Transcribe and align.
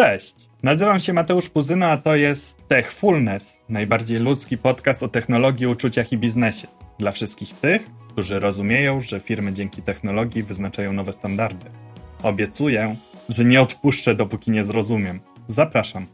Cześć! 0.00 0.34
Nazywam 0.62 1.00
się 1.00 1.12
Mateusz 1.12 1.48
Puzyno, 1.48 1.86
a 1.86 1.96
to 1.96 2.16
jest 2.16 2.68
Techfulness, 2.68 3.62
najbardziej 3.68 4.18
ludzki 4.18 4.58
podcast 4.58 5.02
o 5.02 5.08
technologii, 5.08 5.66
uczuciach 5.66 6.12
i 6.12 6.18
biznesie. 6.18 6.68
Dla 6.98 7.12
wszystkich 7.12 7.54
tych, 7.54 7.82
którzy 8.12 8.40
rozumieją, 8.40 9.00
że 9.00 9.20
firmy 9.20 9.52
dzięki 9.52 9.82
technologii 9.82 10.42
wyznaczają 10.42 10.92
nowe 10.92 11.12
standardy. 11.12 11.66
Obiecuję, 12.22 12.96
że 13.28 13.44
nie 13.44 13.60
odpuszczę, 13.60 14.14
dopóki 14.14 14.50
nie 14.50 14.64
zrozumiem. 14.64 15.20
Zapraszam. 15.48 16.06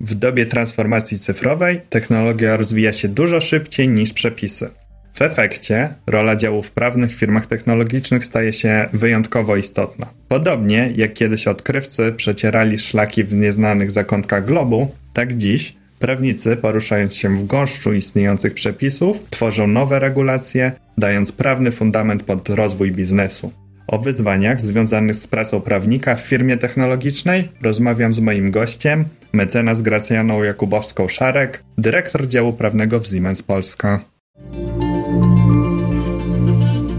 W 0.00 0.14
dobie 0.14 0.46
transformacji 0.46 1.18
cyfrowej 1.18 1.80
technologia 1.90 2.56
rozwija 2.56 2.92
się 2.92 3.08
dużo 3.08 3.40
szybciej 3.40 3.88
niż 3.88 4.12
przepisy. 4.12 4.70
W 5.14 5.22
efekcie 5.22 5.94
rola 6.06 6.36
działów 6.36 6.70
prawnych 6.70 7.10
w 7.10 7.14
firmach 7.14 7.46
technologicznych 7.46 8.24
staje 8.24 8.52
się 8.52 8.88
wyjątkowo 8.92 9.56
istotna. 9.56 10.06
Podobnie 10.28 10.92
jak 10.96 11.14
kiedyś 11.14 11.48
odkrywcy 11.48 12.12
przecierali 12.16 12.78
szlaki 12.78 13.24
w 13.24 13.36
nieznanych 13.36 13.90
zakątkach 13.90 14.44
globu, 14.44 14.90
tak 15.12 15.36
dziś 15.36 15.74
prawnicy, 15.98 16.56
poruszając 16.56 17.14
się 17.14 17.36
w 17.36 17.46
gąszczu 17.46 17.92
istniejących 17.92 18.54
przepisów, 18.54 19.20
tworzą 19.30 19.66
nowe 19.66 19.98
regulacje, 19.98 20.72
dając 20.98 21.32
prawny 21.32 21.70
fundament 21.70 22.22
pod 22.22 22.48
rozwój 22.48 22.92
biznesu. 22.92 23.52
O 23.86 23.98
wyzwaniach 23.98 24.60
związanych 24.60 25.16
z 25.16 25.26
pracą 25.26 25.60
prawnika 25.60 26.14
w 26.14 26.20
firmie 26.20 26.56
technologicznej 26.56 27.48
rozmawiam 27.62 28.12
z 28.12 28.20
moim 28.20 28.50
gościem, 28.50 29.04
mecenas 29.32 29.82
Gracjaną 29.82 30.42
Jakubowską-Szarek, 30.42 31.48
dyrektor 31.78 32.26
działu 32.26 32.52
prawnego 32.52 33.00
w 33.00 33.06
Siemens 33.06 33.42
Polska. 33.42 34.00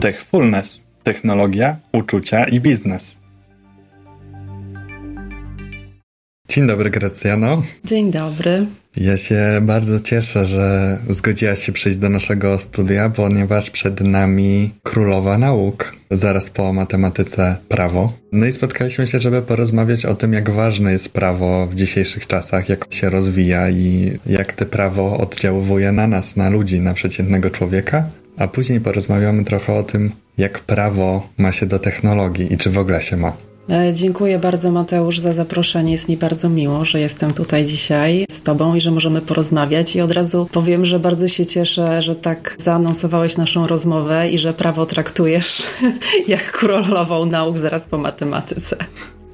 Techfulness. 0.06 0.84
Technologia, 1.04 1.76
uczucia 1.92 2.44
i 2.44 2.60
biznes. 2.60 3.18
Dzień 6.50 6.68
dobry, 6.68 6.90
Gracjano. 6.90 7.64
Dzień 7.86 8.12
dobry. 8.12 8.66
Ja 8.98 9.18
się 9.18 9.60
bardzo 9.62 10.00
cieszę, 10.00 10.46
że 10.46 10.98
zgodziłaś 11.10 11.60
się 11.66 11.72
przyjść 11.72 11.98
do 11.98 12.10
naszego 12.10 12.60
studia, 12.60 13.10
ponieważ 13.10 13.70
przed 13.70 14.02
nami 14.02 14.72
królowa 14.84 15.38
nauk, 15.38 15.96
zaraz 16.12 16.50
po 16.50 16.74
matematyce 16.74 17.56
prawo. 17.70 18.14
No 18.32 18.46
i 18.46 18.52
spotkaliśmy 18.52 19.08
się, 19.08 19.20
żeby 19.20 19.42
porozmawiać 19.42 20.06
o 20.06 20.16
tym, 20.16 20.34
jak 20.34 20.50
ważne 20.50 20.92
jest 20.92 21.10
prawo 21.10 21.68
w 21.68 21.76
dzisiejszych 21.76 22.28
czasach, 22.28 22.70
jak 22.70 22.94
się 22.94 23.10
rozwija 23.10 23.70
i 23.70 24.12
jak 24.26 24.54
to 24.54 24.66
prawo 24.66 25.18
oddziałuje 25.18 25.92
na 25.92 26.08
nas, 26.08 26.36
na 26.36 26.50
ludzi, 26.50 26.80
na 26.80 26.94
przeciętnego 26.94 27.50
człowieka. 27.50 28.04
A 28.38 28.48
później 28.48 28.80
porozmawiamy 28.80 29.46
trochę 29.46 29.74
o 29.74 29.84
tym, 29.84 30.12
jak 30.38 30.60
prawo 30.60 31.30
ma 31.38 31.52
się 31.52 31.66
do 31.66 31.80
technologii 31.80 32.54
i 32.54 32.58
czy 32.58 32.70
w 32.70 32.78
ogóle 32.78 33.02
się 33.02 33.18
ma. 33.18 33.34
E, 33.70 33.94
dziękuję 33.94 34.40
bardzo 34.40 34.72
Mateusz 34.72 35.20
za 35.20 35.34
zaproszenie. 35.34 35.92
Jest 35.92 36.10
mi 36.10 36.18
bardzo 36.18 36.50
miło, 36.50 36.86
że 36.86 37.00
jestem 37.00 37.34
tutaj 37.34 37.66
dzisiaj 37.66 38.26
z 38.32 38.42
Tobą 38.42 38.76
i 38.76 38.82
że 38.82 38.92
możemy 38.92 39.22
porozmawiać. 39.22 39.96
I 39.96 40.02
od 40.02 40.12
razu 40.12 40.50
powiem, 40.52 40.86
że 40.86 41.00
bardzo 41.00 41.28
się 41.28 41.46
cieszę, 41.46 42.02
że 42.02 42.16
tak 42.16 42.58
zaanonsowałeś 42.64 43.38
naszą 43.38 43.68
rozmowę 43.68 44.30
i 44.30 44.38
że 44.38 44.54
prawo 44.54 44.86
traktujesz 44.86 45.64
jak 46.28 46.52
królową 46.52 47.26
nauk 47.26 47.58
zaraz 47.58 47.88
po 47.88 47.98
matematyce. 47.98 48.78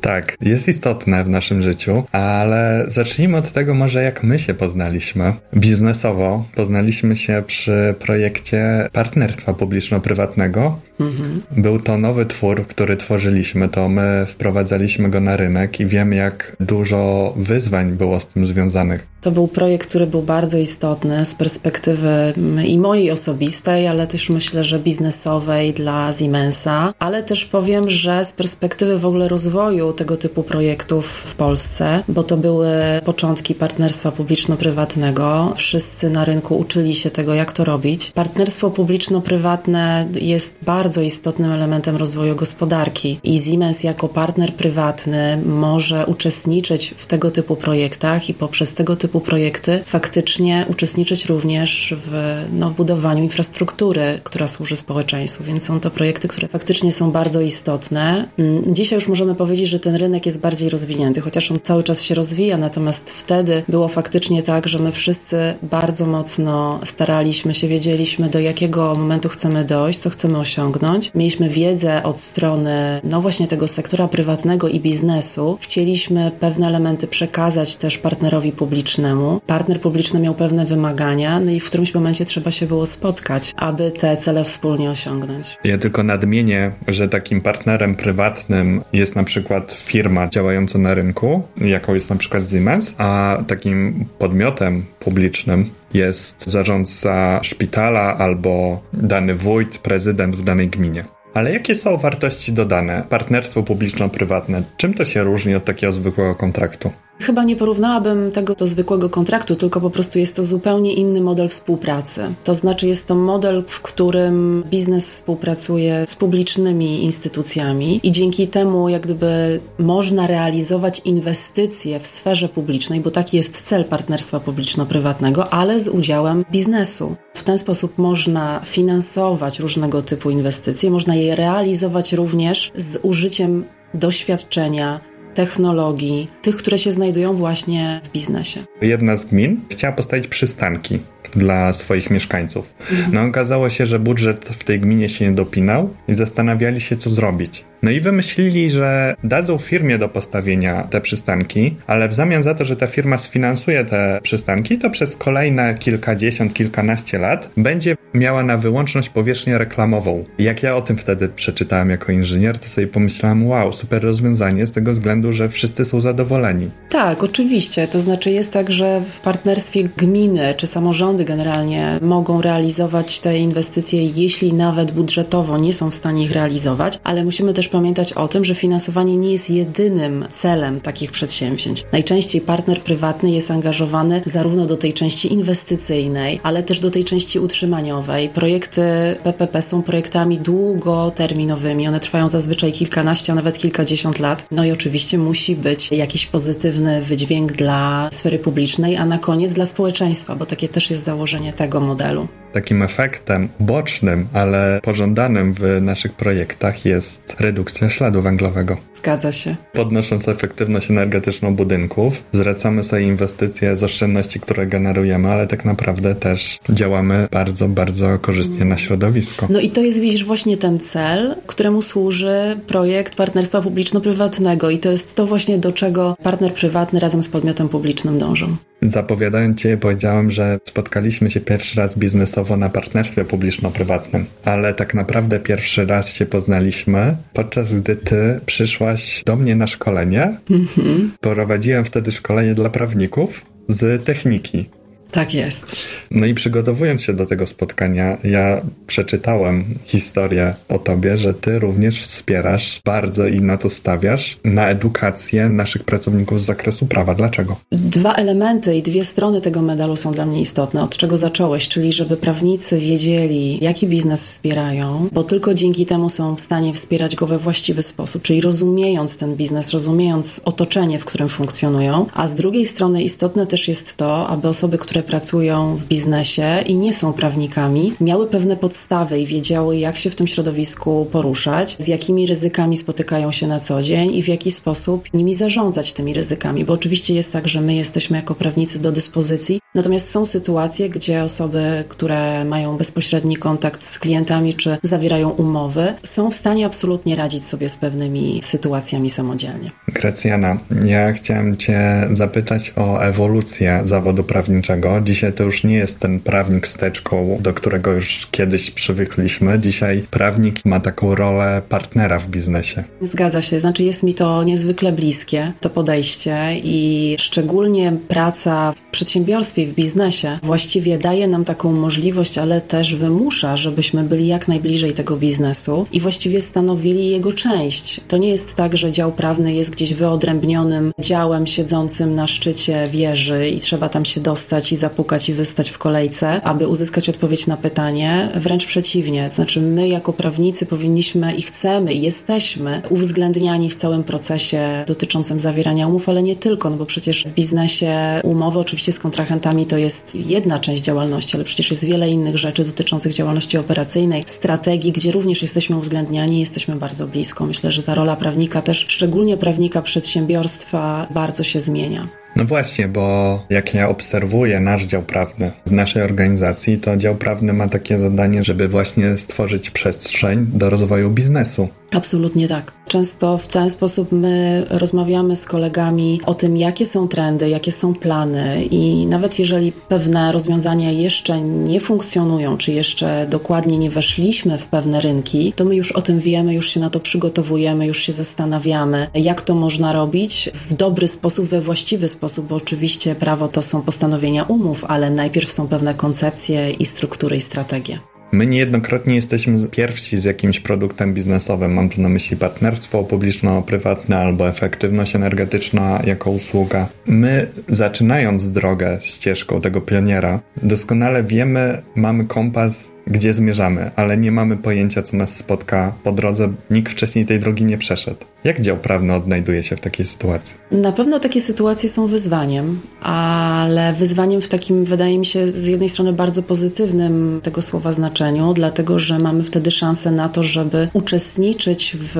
Tak, 0.02 0.38
jest 0.42 0.68
istotne 0.68 1.24
w 1.24 1.30
naszym 1.30 1.62
życiu, 1.62 2.04
ale 2.12 2.86
zacznijmy 2.88 3.38
od 3.38 3.52
tego 3.52 3.74
może 3.74 4.04
jak 4.04 4.24
my 4.24 4.40
się 4.40 4.54
poznaliśmy. 4.54 5.34
Biznesowo 5.56 6.46
poznaliśmy 6.56 7.16
się 7.16 7.44
przy 7.48 7.96
projekcie 8.00 8.90
partnerstwa 8.94 9.54
publiczno-prywatnego. 9.54 10.80
Mhm. 11.02 11.42
Był 11.58 11.80
to 11.80 11.98
nowy 11.98 12.26
twór, 12.26 12.68
który 12.68 12.98
tworzyliśmy, 12.98 13.70
to 13.70 13.90
my 13.90 14.26
wprowadzaliśmy 14.28 15.10
go 15.10 15.20
na 15.20 15.38
rynek 15.38 15.80
i 15.80 15.86
wiem 15.86 16.14
jak 16.14 16.56
dużo 16.60 17.34
wyzwań 17.38 17.92
było 17.92 18.20
z 18.20 18.28
tym 18.28 18.46
związanych. 18.46 19.08
To 19.22 19.32
był 19.32 19.48
projekt, 19.48 19.90
który 19.90 20.08
był 20.08 20.22
bardzo 20.22 20.58
istotny 20.58 21.26
z 21.26 21.36
perspektywy 21.36 22.34
i 22.66 22.80
mojej 22.80 23.12
osobistej, 23.12 23.88
ale 23.88 24.08
też 24.08 24.30
myślę, 24.30 24.64
że 24.64 24.80
biznesowej 24.80 25.74
dla 25.74 26.14
Siemensa, 26.14 26.94
ale 27.00 27.24
też 27.24 27.46
powiem, 27.46 27.90
że 27.90 28.26
z 28.26 28.34
perspektywy 28.34 29.00
w 29.00 29.06
ogóle 29.06 29.28
rozwoju 29.28 29.94
tego 29.94 30.18
typu 30.18 30.44
projektów 30.44 31.06
w 31.06 31.36
Polsce, 31.36 32.04
bo 32.08 32.24
to 32.24 32.38
były 32.38 32.72
początki 33.06 33.56
partnerstwa 33.56 34.12
publiczno-prywatnego. 34.12 35.54
Wszyscy 35.58 36.10
na 36.10 36.26
rynku 36.26 36.58
uczyli 36.58 36.96
się 36.96 37.10
tego, 37.10 37.34
jak 37.34 37.52
to 37.52 37.66
robić. 37.66 38.12
Partnerstwo 38.12 38.70
publiczno-prywatne 38.72 40.08
jest 40.22 40.56
bardzo 40.62 40.91
istotnym 41.00 41.52
elementem 41.52 41.96
rozwoju 41.96 42.36
gospodarki 42.36 43.20
i 43.24 43.42
Siemens 43.42 43.84
jako 43.84 44.08
partner 44.10 44.54
prywatny 44.54 45.38
może 45.46 46.06
uczestniczyć 46.06 46.94
w 46.98 47.06
tego 47.06 47.32
typu 47.32 47.56
projektach 47.56 48.30
i 48.30 48.34
poprzez 48.34 48.74
tego 48.74 48.96
typu 48.96 49.20
projekty 49.20 49.80
faktycznie 49.86 50.66
uczestniczyć 50.70 51.26
również 51.26 51.96
w 52.06 52.42
no, 52.54 52.70
budowaniu 52.72 53.24
infrastruktury, 53.24 54.20
która 54.24 54.48
służy 54.48 54.76
społeczeństwu, 54.76 55.44
więc 55.44 55.64
są 55.64 55.80
to 55.80 55.92
projekty, 55.92 56.28
które 56.28 56.48
faktycznie 56.48 56.92
są 56.92 57.12
bardzo 57.12 57.42
istotne. 57.42 58.26
Mm, 58.40 58.76
dzisiaj 58.76 58.98
już 58.98 59.08
możemy 59.08 59.36
powiedzieć, 59.36 59.70
że 59.70 59.80
ten 59.80 59.96
rynek 59.96 60.26
jest 60.26 60.40
bardziej 60.40 60.70
rozwinięty, 60.70 61.22
chociaż 61.22 61.52
on 61.52 61.58
cały 61.64 61.84
czas 61.84 62.02
się 62.02 62.16
rozwija, 62.16 62.58
natomiast 62.58 63.12
wtedy 63.12 63.64
było 63.70 63.88
faktycznie 63.88 64.44
tak, 64.44 64.68
że 64.68 64.80
my 64.80 64.92
wszyscy 64.92 65.54
bardzo 65.64 66.06
mocno 66.06 66.80
staraliśmy 66.86 67.54
się, 67.54 67.68
wiedzieliśmy 67.68 68.30
do 68.30 68.40
jakiego 68.40 68.96
momentu 68.96 69.30
chcemy 69.30 69.66
dojść, 69.66 70.00
co 70.00 70.10
chcemy 70.10 70.38
osiągnąć. 70.38 70.81
Mieliśmy 71.16 71.50
wiedzę 71.50 72.04
od 72.04 72.20
strony, 72.20 73.02
no 73.04 73.22
właśnie 73.22 73.48
tego 73.48 73.68
sektora 73.68 74.08
prywatnego 74.08 74.68
i 74.68 74.80
biznesu. 74.80 75.58
Chcieliśmy 75.62 76.32
pewne 76.40 76.68
elementy 76.68 77.08
przekazać 77.08 77.76
też 77.76 77.98
partnerowi 77.98 78.52
publicznemu. 78.52 79.42
Partner 79.48 79.82
publiczny 79.82 80.20
miał 80.20 80.34
pewne 80.34 80.66
wymagania, 80.66 81.40
no 81.40 81.52
i 81.52 81.60
w 81.60 81.66
którymś 81.66 81.94
momencie 81.94 82.26
trzeba 82.26 82.52
się 82.52 82.66
było 82.66 82.86
spotkać, 82.86 83.54
aby 83.56 83.92
te 83.92 84.18
cele 84.18 84.44
wspólnie 84.44 84.92
osiągnąć. 84.92 85.58
Ja 85.64 85.78
tylko 85.78 86.04
nadmienię, 86.04 86.72
że 86.88 87.08
takim 87.10 87.42
partnerem 87.42 87.96
prywatnym 87.96 88.82
jest 88.94 89.16
na 89.16 89.24
przykład 89.24 89.72
firma 89.72 90.28
działająca 90.28 90.80
na 90.80 90.94
rynku, 90.94 91.44
jaką 91.58 91.94
jest 91.94 92.10
na 92.10 92.16
przykład 92.16 92.50
Siemens, 92.52 92.94
a 92.98 93.38
takim 93.48 94.06
podmiotem 94.20 94.84
publicznym 95.00 95.70
jest 95.94 96.44
zarządca 96.48 97.40
szpitala 97.44 98.18
albo 98.18 98.82
dany 98.94 99.36
wójt, 99.36 99.78
prezydent 99.78 100.36
w 100.36 100.44
danej 100.44 100.68
gminie. 100.68 101.06
Ale 101.34 101.54
jakie 101.54 101.76
są 101.76 101.98
wartości 101.98 102.54
dodane? 102.54 103.04
Partnerstwo 103.10 103.64
publiczno-prywatne, 103.64 104.64
czym 104.78 104.94
to 104.94 105.06
się 105.06 105.24
różni 105.24 105.56
od 105.56 105.66
takiego 105.66 105.94
zwykłego 105.94 106.36
kontraktu? 106.36 106.92
Chyba 107.22 107.44
nie 107.44 107.56
porównałabym 107.56 108.32
tego 108.32 108.56
do 108.56 108.68
zwykłego 108.68 109.10
kontraktu, 109.10 109.56
tylko 109.56 109.82
po 109.82 109.90
prostu 109.90 110.20
jest 110.20 110.36
to 110.36 110.44
zupełnie 110.44 110.94
inny 110.94 111.22
model 111.22 111.50
współpracy. 111.50 112.22
To 112.44 112.56
znaczy 112.56 112.88
jest 112.88 113.08
to 113.08 113.16
model, 113.16 113.64
w 113.68 113.82
którym 113.82 114.64
biznes 114.70 115.10
współpracuje 115.10 116.08
z 116.08 116.16
publicznymi 116.16 117.04
instytucjami 117.04 118.00
i 118.04 118.12
dzięki 118.12 118.48
temu 118.48 118.90
jak 118.90 119.02
gdyby 119.02 119.60
można 119.80 120.28
realizować 120.28 121.02
inwestycje 121.06 122.00
w 122.00 122.08
sferze 122.08 122.50
publicznej, 122.50 123.00
bo 123.00 123.12
taki 123.12 123.38
jest 123.38 123.62
cel 123.62 123.86
partnerstwa 123.86 124.40
publiczno-prywatnego, 124.40 125.54
ale 125.54 125.80
z 125.80 125.88
udziałem 125.88 126.46
biznesu. 126.52 127.16
W 127.34 127.44
ten 127.44 127.58
sposób 127.58 127.98
można 127.98 128.62
finansować 128.66 129.60
różnego 129.60 130.02
typu 130.02 130.30
inwestycje, 130.30 130.92
można 130.92 131.16
je 131.16 131.36
realizować 131.36 132.14
również 132.14 132.72
z 132.76 133.00
użyciem 133.02 133.66
doświadczenia, 133.94 135.00
technologii, 135.34 136.28
tych, 136.42 136.58
które 136.58 136.78
się 136.78 136.92
znajdują 136.92 137.34
właśnie 137.34 138.02
w 138.04 138.12
biznesie. 138.12 138.64
Jedna 138.82 139.16
z 139.16 139.26
gmin 139.26 139.60
chciała 139.70 139.94
postawić 139.94 140.28
przystanki 140.28 141.00
dla 141.36 141.74
swoich 141.74 142.10
mieszkańców. 142.10 142.74
No 143.12 143.24
okazało 143.24 143.70
się, 143.70 143.86
że 143.86 144.00
budżet 144.00 144.40
w 144.40 144.64
tej 144.64 144.80
gminie 144.80 145.10
się 145.10 145.26
nie 145.30 145.36
dopinał 145.36 145.90
i 146.08 146.14
zastanawiali 146.14 146.82
się, 146.82 146.98
co 146.98 147.10
zrobić. 147.10 147.66
No 147.84 147.92
i 147.92 148.00
wymyślili, 148.00 148.70
że 148.70 149.16
dadzą 149.24 149.58
firmie 149.58 149.98
do 149.98 150.10
postawienia 150.10 150.84
te 150.84 151.02
przystanki, 151.02 151.76
ale 151.88 152.08
w 152.08 152.14
zamian 152.14 152.44
za 152.44 152.56
to, 152.56 152.66
że 152.66 152.76
ta 152.76 152.88
firma 152.88 153.18
sfinansuje 153.18 153.86
te 153.86 154.20
przystanki, 154.24 154.78
to 154.78 154.90
przez 154.90 155.16
kolejne 155.16 155.76
kilkadziesiąt, 155.80 156.54
kilkanaście 156.54 157.18
lat 157.20 157.50
będzie 157.58 157.96
miała 158.14 158.44
na 158.44 158.58
wyłączność 158.58 159.10
powierzchnię 159.10 159.58
reklamową. 159.58 160.26
Jak 160.40 160.64
ja 160.64 160.76
o 160.76 160.82
tym 160.82 160.98
wtedy 160.98 161.28
przeczytałem 161.28 161.90
jako 161.90 162.12
inżynier, 162.12 162.60
to 162.60 162.68
sobie 162.68 162.88
pomyślałem, 162.88 163.48
wow, 163.48 163.74
super 163.74 164.04
rozwiązanie 164.04 164.68
z 164.68 164.72
tego 164.72 164.92
względu, 164.92 165.34
że 165.34 165.50
wszyscy 165.50 165.86
są 165.86 166.00
zadowoleni. 166.00 166.70
Tak, 166.90 167.24
oczywiście. 167.24 167.88
To 167.88 168.00
znaczy 168.00 168.32
jest 168.32 168.52
tak, 168.52 168.72
że 168.72 169.02
w 169.10 169.20
partnerstwie 169.20 169.84
gminy 169.84 170.54
czy 170.58 170.68
samorządy 170.68 171.26
generalnie 171.26 172.00
mogą 172.02 172.42
realizować 172.42 173.20
te 173.20 173.38
inwestycje, 173.38 174.06
jeśli 174.06 174.54
nawet 174.54 174.92
budżetowo 174.92 175.58
nie 175.58 175.74
są 175.74 175.92
w 175.92 175.96
stanie 175.96 176.24
ich 176.24 176.32
realizować, 176.32 177.00
ale 177.04 177.24
musimy 177.24 177.54
też 177.54 177.71
pamiętać 177.72 178.14
o 178.14 178.28
tym, 178.28 178.46
że 178.46 178.56
finansowanie 178.56 179.18
nie 179.18 179.32
jest 179.32 179.50
jedynym 179.50 180.26
celem 180.34 180.82
takich 180.82 181.12
przedsięwzięć. 181.12 181.84
Najczęściej 181.92 182.42
partner 182.42 182.82
prywatny 182.82 183.32
jest 183.32 183.52
angażowany 183.52 184.22
zarówno 184.26 184.66
do 184.66 184.78
tej 184.78 184.94
części 184.94 185.34
inwestycyjnej, 185.34 186.40
ale 186.44 186.64
też 186.64 186.80
do 186.80 186.92
tej 186.92 187.04
części 187.04 187.40
utrzymaniowej. 187.40 188.30
Projekty 188.30 188.82
PPP 189.24 189.62
są 189.62 189.84
projektami 189.84 190.38
długoterminowymi. 190.38 191.88
One 191.88 192.00
trwają 192.00 192.30
zazwyczaj 192.30 192.72
kilkanaście, 192.72 193.32
a 193.32 193.36
nawet 193.36 193.58
kilkadziesiąt 193.58 194.20
lat. 194.20 194.46
No 194.52 194.66
i 194.66 194.72
oczywiście 194.72 195.18
musi 195.18 195.56
być 195.56 195.92
jakiś 195.92 196.26
pozytywny 196.26 197.02
wydźwięk 197.02 197.52
dla 197.52 198.10
sfery 198.14 198.40
publicznej, 198.40 198.98
a 198.98 199.06
na 199.06 199.18
koniec 199.18 199.54
dla 199.54 199.66
społeczeństwa, 199.66 200.36
bo 200.36 200.46
takie 200.46 200.68
też 200.68 200.90
jest 200.90 201.04
założenie 201.04 201.54
tego 201.54 201.80
modelu. 201.80 202.28
Takim 202.54 202.82
efektem 202.82 203.50
bocznym, 203.60 204.28
ale 204.34 204.80
pożądanym 204.84 205.54
w 205.54 205.82
naszych 205.82 206.14
projektach 206.14 206.86
jest 206.86 207.36
redukcja 207.40 207.90
śladu 207.90 208.22
węglowego. 208.22 208.78
Zgadza 208.94 209.32
się. 209.32 209.56
Podnosząc 209.74 210.28
efektywność 210.28 210.92
energetyczną 210.92 211.56
budynków, 211.56 212.24
zwracamy 212.32 212.84
sobie 212.84 213.04
inwestycje 213.04 213.76
z 213.76 213.84
oszczędności, 213.84 214.40
które 214.40 214.68
generujemy, 214.68 215.32
ale 215.32 215.48
tak 215.48 215.66
naprawdę 215.66 216.16
też 216.16 216.60
działamy 216.70 217.28
bardzo, 217.32 217.68
bardzo 217.68 218.20
korzystnie 218.20 218.66
na 218.66 218.78
środowisko. 218.78 219.48
No 219.50 219.60
i 219.60 219.70
to 219.70 219.82
jest, 219.82 220.00
widzisz, 220.00 220.26
właśnie 220.26 220.58
ten 220.58 220.80
cel, 220.80 221.36
któremu 221.48 221.82
służy 221.82 222.58
projekt 222.68 223.16
partnerstwa 223.16 223.62
publiczno-prywatnego 223.62 224.70
i 224.70 224.80
to 224.80 224.92
jest 224.92 225.16
to 225.16 225.26
właśnie, 225.26 225.58
do 225.58 225.72
czego 225.72 226.16
partner 226.24 226.54
prywatny 226.54 227.00
razem 227.00 227.22
z 227.22 227.30
podmiotem 227.30 227.70
publicznym 227.70 228.20
dążą. 228.20 228.56
Zapowiadając 228.82 229.62
Cię, 229.62 229.78
powiedziałem, 229.78 230.32
że 230.32 230.60
spotkaliśmy 230.66 231.32
się 231.32 231.40
pierwszy 231.40 231.80
raz 231.80 231.98
biznesowo 231.98 232.58
na 232.58 232.70
partnerstwie 232.70 233.26
publiczno-prywatnym, 233.26 234.26
ale 234.46 234.74
tak 234.74 234.94
naprawdę 234.94 235.40
pierwszy 235.40 235.86
raz 235.86 236.14
się 236.14 236.26
poznaliśmy, 236.26 237.16
podczas 237.34 237.76
gdy 237.76 237.96
Ty 237.96 238.40
przyszłaś 238.46 239.24
do 239.26 239.36
mnie 239.36 239.56
na 239.56 239.68
szkolenie. 239.68 240.38
Mm-hmm. 240.50 241.08
Prowadziłem 241.20 241.86
wtedy 241.86 242.12
szkolenie 242.12 242.54
dla 242.54 242.70
prawników 242.70 243.46
z 243.68 244.06
techniki. 244.06 244.70
Tak 245.12 245.34
jest. 245.34 245.66
No 246.12 246.26
i 246.26 246.34
przygotowując 246.34 247.04
się 247.04 247.14
do 247.14 247.26
tego 247.26 247.46
spotkania, 247.46 248.18
ja 248.24 248.62
przeczytałem 248.88 249.66
historię 249.86 250.54
o 250.70 250.80
tobie, 250.80 251.18
że 251.18 251.34
ty 251.34 251.60
również 251.60 252.02
wspierasz 252.02 252.82
bardzo 252.86 253.28
i 253.28 253.42
na 253.42 253.58
to 253.58 253.70
stawiasz 253.70 254.38
na 254.44 254.70
edukację 254.70 255.50
naszych 255.50 255.84
pracowników 255.84 256.42
z 256.42 256.46
zakresu 256.46 256.86
prawa. 256.86 257.16
Dlaczego? 257.16 257.56
Dwa 257.72 258.14
elementy 258.14 258.76
i 258.76 258.82
dwie 258.82 259.06
strony 259.06 259.42
tego 259.42 259.62
medalu 259.62 259.96
są 259.96 260.12
dla 260.12 260.26
mnie 260.26 260.42
istotne. 260.42 260.84
Od 260.84 260.98
czego 260.98 261.18
zacząłeś, 261.18 261.68
czyli 261.68 261.94
żeby 261.94 262.18
prawnicy 262.18 262.78
wiedzieli, 262.78 263.64
jaki 263.64 263.88
biznes 263.88 264.26
wspierają, 264.26 265.10
bo 265.12 265.24
tylko 265.24 265.54
dzięki 265.54 265.86
temu 265.86 266.10
są 266.10 266.36
w 266.36 266.42
stanie 266.42 266.74
wspierać 266.74 267.16
go 267.16 267.28
we 267.28 267.38
właściwy 267.38 267.84
sposób, 267.84 268.22
czyli 268.22 268.42
rozumiejąc 268.42 269.18
ten 269.18 269.36
biznes, 269.36 269.70
rozumiejąc 269.70 270.42
otoczenie, 270.46 271.00
w 271.00 271.06
którym 271.06 271.30
funkcjonują, 271.30 272.06
a 272.14 272.28
z 272.28 272.36
drugiej 272.36 272.66
strony 272.66 273.04
istotne 273.04 273.48
też 273.48 273.68
jest 273.68 273.98
to, 273.98 274.28
aby 274.28 274.48
osoby, 274.48 274.78
które 274.78 275.01
które 275.02 275.20
pracują 275.20 275.76
w 275.76 275.88
biznesie 275.88 276.64
i 276.66 276.76
nie 276.76 276.94
są 276.94 277.14
prawnikami, 277.14 277.94
miały 278.02 278.28
pewne 278.28 278.58
podstawy 278.58 279.20
i 279.20 279.26
wiedziały, 279.26 279.78
jak 279.78 279.98
się 279.98 280.10
w 280.10 280.16
tym 280.16 280.28
środowisku 280.28 281.08
poruszać, 281.12 281.76
z 281.80 281.88
jakimi 281.88 282.28
ryzykami 282.28 282.78
spotykają 282.78 283.32
się 283.32 283.48
na 283.48 283.60
co 283.60 283.82
dzień 283.82 284.16
i 284.16 284.24
w 284.24 284.28
jaki 284.28 284.52
sposób 284.52 285.14
nimi 285.14 285.36
zarządzać 285.36 285.94
tymi 285.94 286.14
ryzykami. 286.14 286.66
Bo 286.66 286.74
oczywiście 286.74 287.14
jest 287.16 287.34
tak, 287.34 287.48
że 287.48 287.62
my 287.62 287.76
jesteśmy 287.76 288.18
jako 288.18 288.36
prawnicy 288.36 288.80
do 288.80 288.92
dyspozycji, 288.92 289.60
natomiast 289.76 290.10
są 290.10 290.26
sytuacje, 290.26 290.90
gdzie 290.90 291.24
osoby, 291.24 291.84
które 291.90 292.46
mają 292.46 292.78
bezpośredni 292.78 293.38
kontakt 293.38 293.84
z 293.84 294.00
klientami 294.00 294.54
czy 294.54 294.78
zawierają 294.84 295.30
umowy, 295.30 295.94
są 296.04 296.32
w 296.32 296.36
stanie 296.36 296.66
absolutnie 296.66 297.16
radzić 297.16 297.46
sobie 297.46 297.70
z 297.70 297.78
pewnymi 297.78 298.40
sytuacjami 298.44 299.10
samodzielnie. 299.10 299.72
Gracjana, 299.88 300.58
ja 300.86 301.14
chciałem 301.14 301.58
Cię 301.58 302.08
zapytać 302.12 302.74
o 302.76 303.02
ewolucję 303.02 303.82
zawodu 303.86 304.24
prawniczego 304.24 304.91
Dzisiaj 305.00 305.34
to 305.34 305.44
już 305.44 305.64
nie 305.64 305.76
jest 305.76 306.00
ten 306.00 306.20
prawnik 306.20 306.68
z 306.68 306.74
teczką, 306.74 307.38
do 307.42 307.54
którego 307.54 307.92
już 307.92 308.28
kiedyś 308.32 308.72
przywykliśmy. 308.72 309.60
Dzisiaj 309.60 310.04
prawnik 310.12 310.66
ma 310.66 310.80
taką 310.80 311.16
rolę 311.16 311.62
partnera 311.70 312.20
w 312.20 312.28
biznesie. 312.28 312.84
Zgadza 313.02 313.42
się, 313.42 313.60
znaczy 313.60 313.84
jest 313.84 314.04
mi 314.04 314.14
to 314.14 314.44
niezwykle 314.44 314.92
bliskie, 314.92 315.52
to 315.60 315.70
podejście 315.70 316.38
i 316.64 317.16
szczególnie 317.20 317.94
praca 318.08 318.74
w 318.74 318.92
przedsiębiorstwie, 318.92 319.66
w 319.66 319.76
biznesie 319.76 320.40
właściwie 320.44 320.98
daje 320.98 321.28
nam 321.28 321.46
taką 321.46 321.72
możliwość, 321.72 322.38
ale 322.38 322.62
też 322.62 322.96
wymusza, 322.96 323.58
żebyśmy 323.58 324.04
byli 324.04 324.28
jak 324.28 324.48
najbliżej 324.48 324.94
tego 324.94 325.18
biznesu 325.18 325.86
i 325.92 326.00
właściwie 326.00 326.42
stanowili 326.42 327.10
jego 327.10 327.34
część. 327.34 328.02
To 328.08 328.18
nie 328.18 328.30
jest 328.30 328.56
tak, 328.56 328.78
że 328.78 328.92
dział 328.92 329.12
prawny 329.12 329.54
jest 329.54 329.70
gdzieś 329.70 329.94
wyodrębnionym 329.94 330.92
działem 331.00 331.48
siedzącym 331.48 332.16
na 332.16 332.28
szczycie 332.28 332.88
wieży 332.92 333.50
i 333.50 333.60
trzeba 333.60 333.90
tam 333.90 334.06
się 334.06 334.22
dostać 334.22 334.72
i 334.72 334.78
zapukać 334.82 335.30
i 335.30 335.34
wystać 335.34 335.70
w 335.70 335.78
kolejce, 335.78 336.42
aby 336.42 336.68
uzyskać 336.68 337.10
odpowiedź 337.10 337.48
na 337.48 337.58
pytanie. 337.58 338.30
Wręcz 338.36 338.66
przeciwnie, 338.66 339.30
to 339.30 339.36
znaczy 339.36 339.62
my 339.62 339.88
jako 339.88 340.14
prawnicy 340.14 340.66
powinniśmy 340.66 341.36
i 341.36 341.42
chcemy 341.42 341.94
i 341.94 342.02
jesteśmy 342.02 342.82
uwzględniani 342.90 343.70
w 343.70 343.76
całym 343.76 344.04
procesie 344.04 344.84
dotyczącym 344.88 345.40
zawierania 345.40 345.88
umów, 345.88 346.10
ale 346.10 346.24
nie 346.24 346.36
tylko, 346.36 346.70
no 346.70 346.78
bo 346.78 346.86
przecież 346.86 347.24
w 347.24 347.34
biznesie 347.34 348.22
umowy 348.24 348.60
oczywiście 348.60 348.92
z 348.92 349.00
kontrahentami 349.00 349.66
to 349.66 349.78
jest 349.78 350.16
jedna 350.16 350.60
część 350.60 350.82
działalności, 350.82 351.38
ale 351.38 351.44
przecież 351.46 351.72
jest 351.72 351.86
wiele 351.86 352.10
innych 352.10 352.38
rzeczy 352.38 352.64
dotyczących 352.64 353.14
działalności 353.14 353.58
operacyjnej, 353.58 354.24
strategii, 354.28 354.92
gdzie 354.92 355.12
również 355.12 355.42
jesteśmy 355.42 355.78
uwzględniani, 355.78 356.40
jesteśmy 356.40 356.76
bardzo 356.76 357.08
blisko. 357.08 357.46
Myślę, 357.46 357.72
że 357.72 357.84
ta 357.84 357.96
rola 357.96 358.16
prawnika 358.16 358.62
też, 358.62 358.86
szczególnie 358.88 359.38
prawnika 359.38 359.82
przedsiębiorstwa, 359.82 361.08
bardzo 361.14 361.44
się 361.44 361.60
zmienia. 361.60 362.21
No 362.36 362.46
właśnie, 362.46 362.88
bo 362.88 363.46
jak 363.50 363.74
ja 363.74 363.90
obserwuję 363.90 364.60
nasz 364.60 364.84
dział 364.84 365.02
prawny 365.02 365.52
w 365.66 365.72
naszej 365.72 366.02
organizacji, 366.02 366.78
to 366.78 366.98
dział 366.98 367.16
prawny 367.16 367.54
ma 367.54 367.70
takie 367.70 368.00
zadanie, 368.00 368.44
żeby 368.44 368.68
właśnie 368.68 369.18
stworzyć 369.18 369.70
przestrzeń 369.70 370.46
do 370.54 370.70
rozwoju 370.70 371.10
biznesu. 371.10 371.70
Absolutnie 371.92 372.48
tak. 372.48 372.74
Często 372.88 373.38
w 373.38 373.48
ten 373.48 373.70
sposób 373.70 374.12
my 374.12 374.66
rozmawiamy 374.70 375.36
z 375.36 375.46
kolegami 375.46 376.22
o 376.26 376.34
tym, 376.34 376.58
jakie 376.58 376.86
są 376.86 377.08
trendy, 377.08 377.50
jakie 377.50 377.72
są 377.72 377.94
plany, 377.96 378.66
i 378.66 379.06
nawet 379.06 379.40
jeżeli 379.40 379.72
pewne 379.72 380.32
rozwiązania 380.32 380.92
jeszcze 380.92 381.42
nie 381.42 381.82
funkcjonują, 381.82 382.58
czy 382.58 382.72
jeszcze 382.72 383.28
dokładnie 383.30 383.78
nie 383.78 383.90
weszliśmy 383.90 384.58
w 384.58 384.66
pewne 384.66 385.02
rynki, 385.02 385.54
to 385.56 385.66
my 385.66 385.76
już 385.76 385.92
o 385.92 386.02
tym 386.02 386.20
wiemy, 386.20 386.54
już 386.54 386.70
się 386.70 386.80
na 386.80 386.90
to 386.90 387.00
przygotowujemy, 387.00 387.88
już 387.88 387.98
się 387.98 388.12
zastanawiamy, 388.12 389.08
jak 389.14 389.42
to 389.42 389.56
można 389.56 389.94
robić 389.94 390.50
w 390.70 390.74
dobry 390.74 391.08
sposób, 391.08 391.46
we 391.46 391.62
właściwy 391.62 392.08
sposób, 392.08 392.48
bo 392.48 392.56
oczywiście 392.56 393.16
prawo 393.16 393.48
to 393.48 393.62
są 393.62 393.82
postanowienia 393.82 394.44
umów, 394.44 394.86
ale 394.88 395.10
najpierw 395.10 395.52
są 395.52 395.68
pewne 395.68 395.94
koncepcje 395.94 396.72
i 396.72 396.86
struktury 396.86 397.36
i 397.36 397.42
strategie. 397.42 398.11
My 398.32 398.48
niejednokrotnie 398.48 399.16
jesteśmy 399.16 399.68
pierwsi 399.68 400.20
z 400.20 400.24
jakimś 400.24 400.60
produktem 400.60 401.14
biznesowym. 401.14 401.74
Mam 401.74 401.90
tu 401.90 402.02
na 402.02 402.10
myśli 402.10 402.38
partnerstwo 402.38 403.04
publiczno-prywatne 403.04 404.18
albo 404.18 404.50
efektywność 404.50 405.16
energetyczna 405.16 406.02
jako 406.06 406.32
usługa. 406.32 406.88
My, 407.08 407.48
zaczynając 407.68 408.50
drogę 408.50 409.00
ścieżką 409.02 409.62
tego 409.62 409.82
pioniera, 409.82 410.40
doskonale 410.64 411.24
wiemy, 411.24 411.82
mamy 411.96 412.26
kompas 412.26 412.92
gdzie 413.08 413.34
zmierzamy, 413.34 413.92
ale 413.96 414.18
nie 414.18 414.32
mamy 414.32 414.58
pojęcia, 414.58 415.02
co 415.02 415.18
nas 415.18 415.36
spotka 415.36 415.94
po 416.04 416.12
drodze. 416.12 416.54
Nikt 416.70 416.92
wcześniej 416.92 417.26
tej 417.26 417.40
drogi 417.40 417.66
nie 417.66 417.78
przeszedł. 417.78 418.26
Jak 418.44 418.62
dział 418.62 418.78
prawny 418.78 419.16
odnajduje 419.16 419.64
się 419.64 419.76
w 419.76 419.80
takiej 419.80 420.06
sytuacji? 420.06 420.56
Na 420.72 420.92
pewno 420.92 421.20
takie 421.20 421.42
sytuacje 421.42 421.90
są 421.90 422.08
wyzwaniem, 422.08 422.80
ale 423.02 423.94
wyzwaniem 423.94 424.42
w 424.42 424.48
takim, 424.48 424.86
wydaje 424.86 425.18
mi 425.18 425.26
się, 425.26 425.48
z 425.48 425.68
jednej 425.68 425.90
strony 425.90 426.14
bardzo 426.14 426.44
pozytywnym 426.44 427.40
tego 427.44 427.62
słowa 427.62 427.92
znaczeniu, 427.92 428.54
dlatego 428.54 429.00
że 429.00 429.20
mamy 429.20 429.44
wtedy 429.44 429.72
szansę 429.72 430.12
na 430.12 430.30
to, 430.30 430.44
żeby 430.44 430.88
uczestniczyć 430.94 431.98
w 432.00 432.18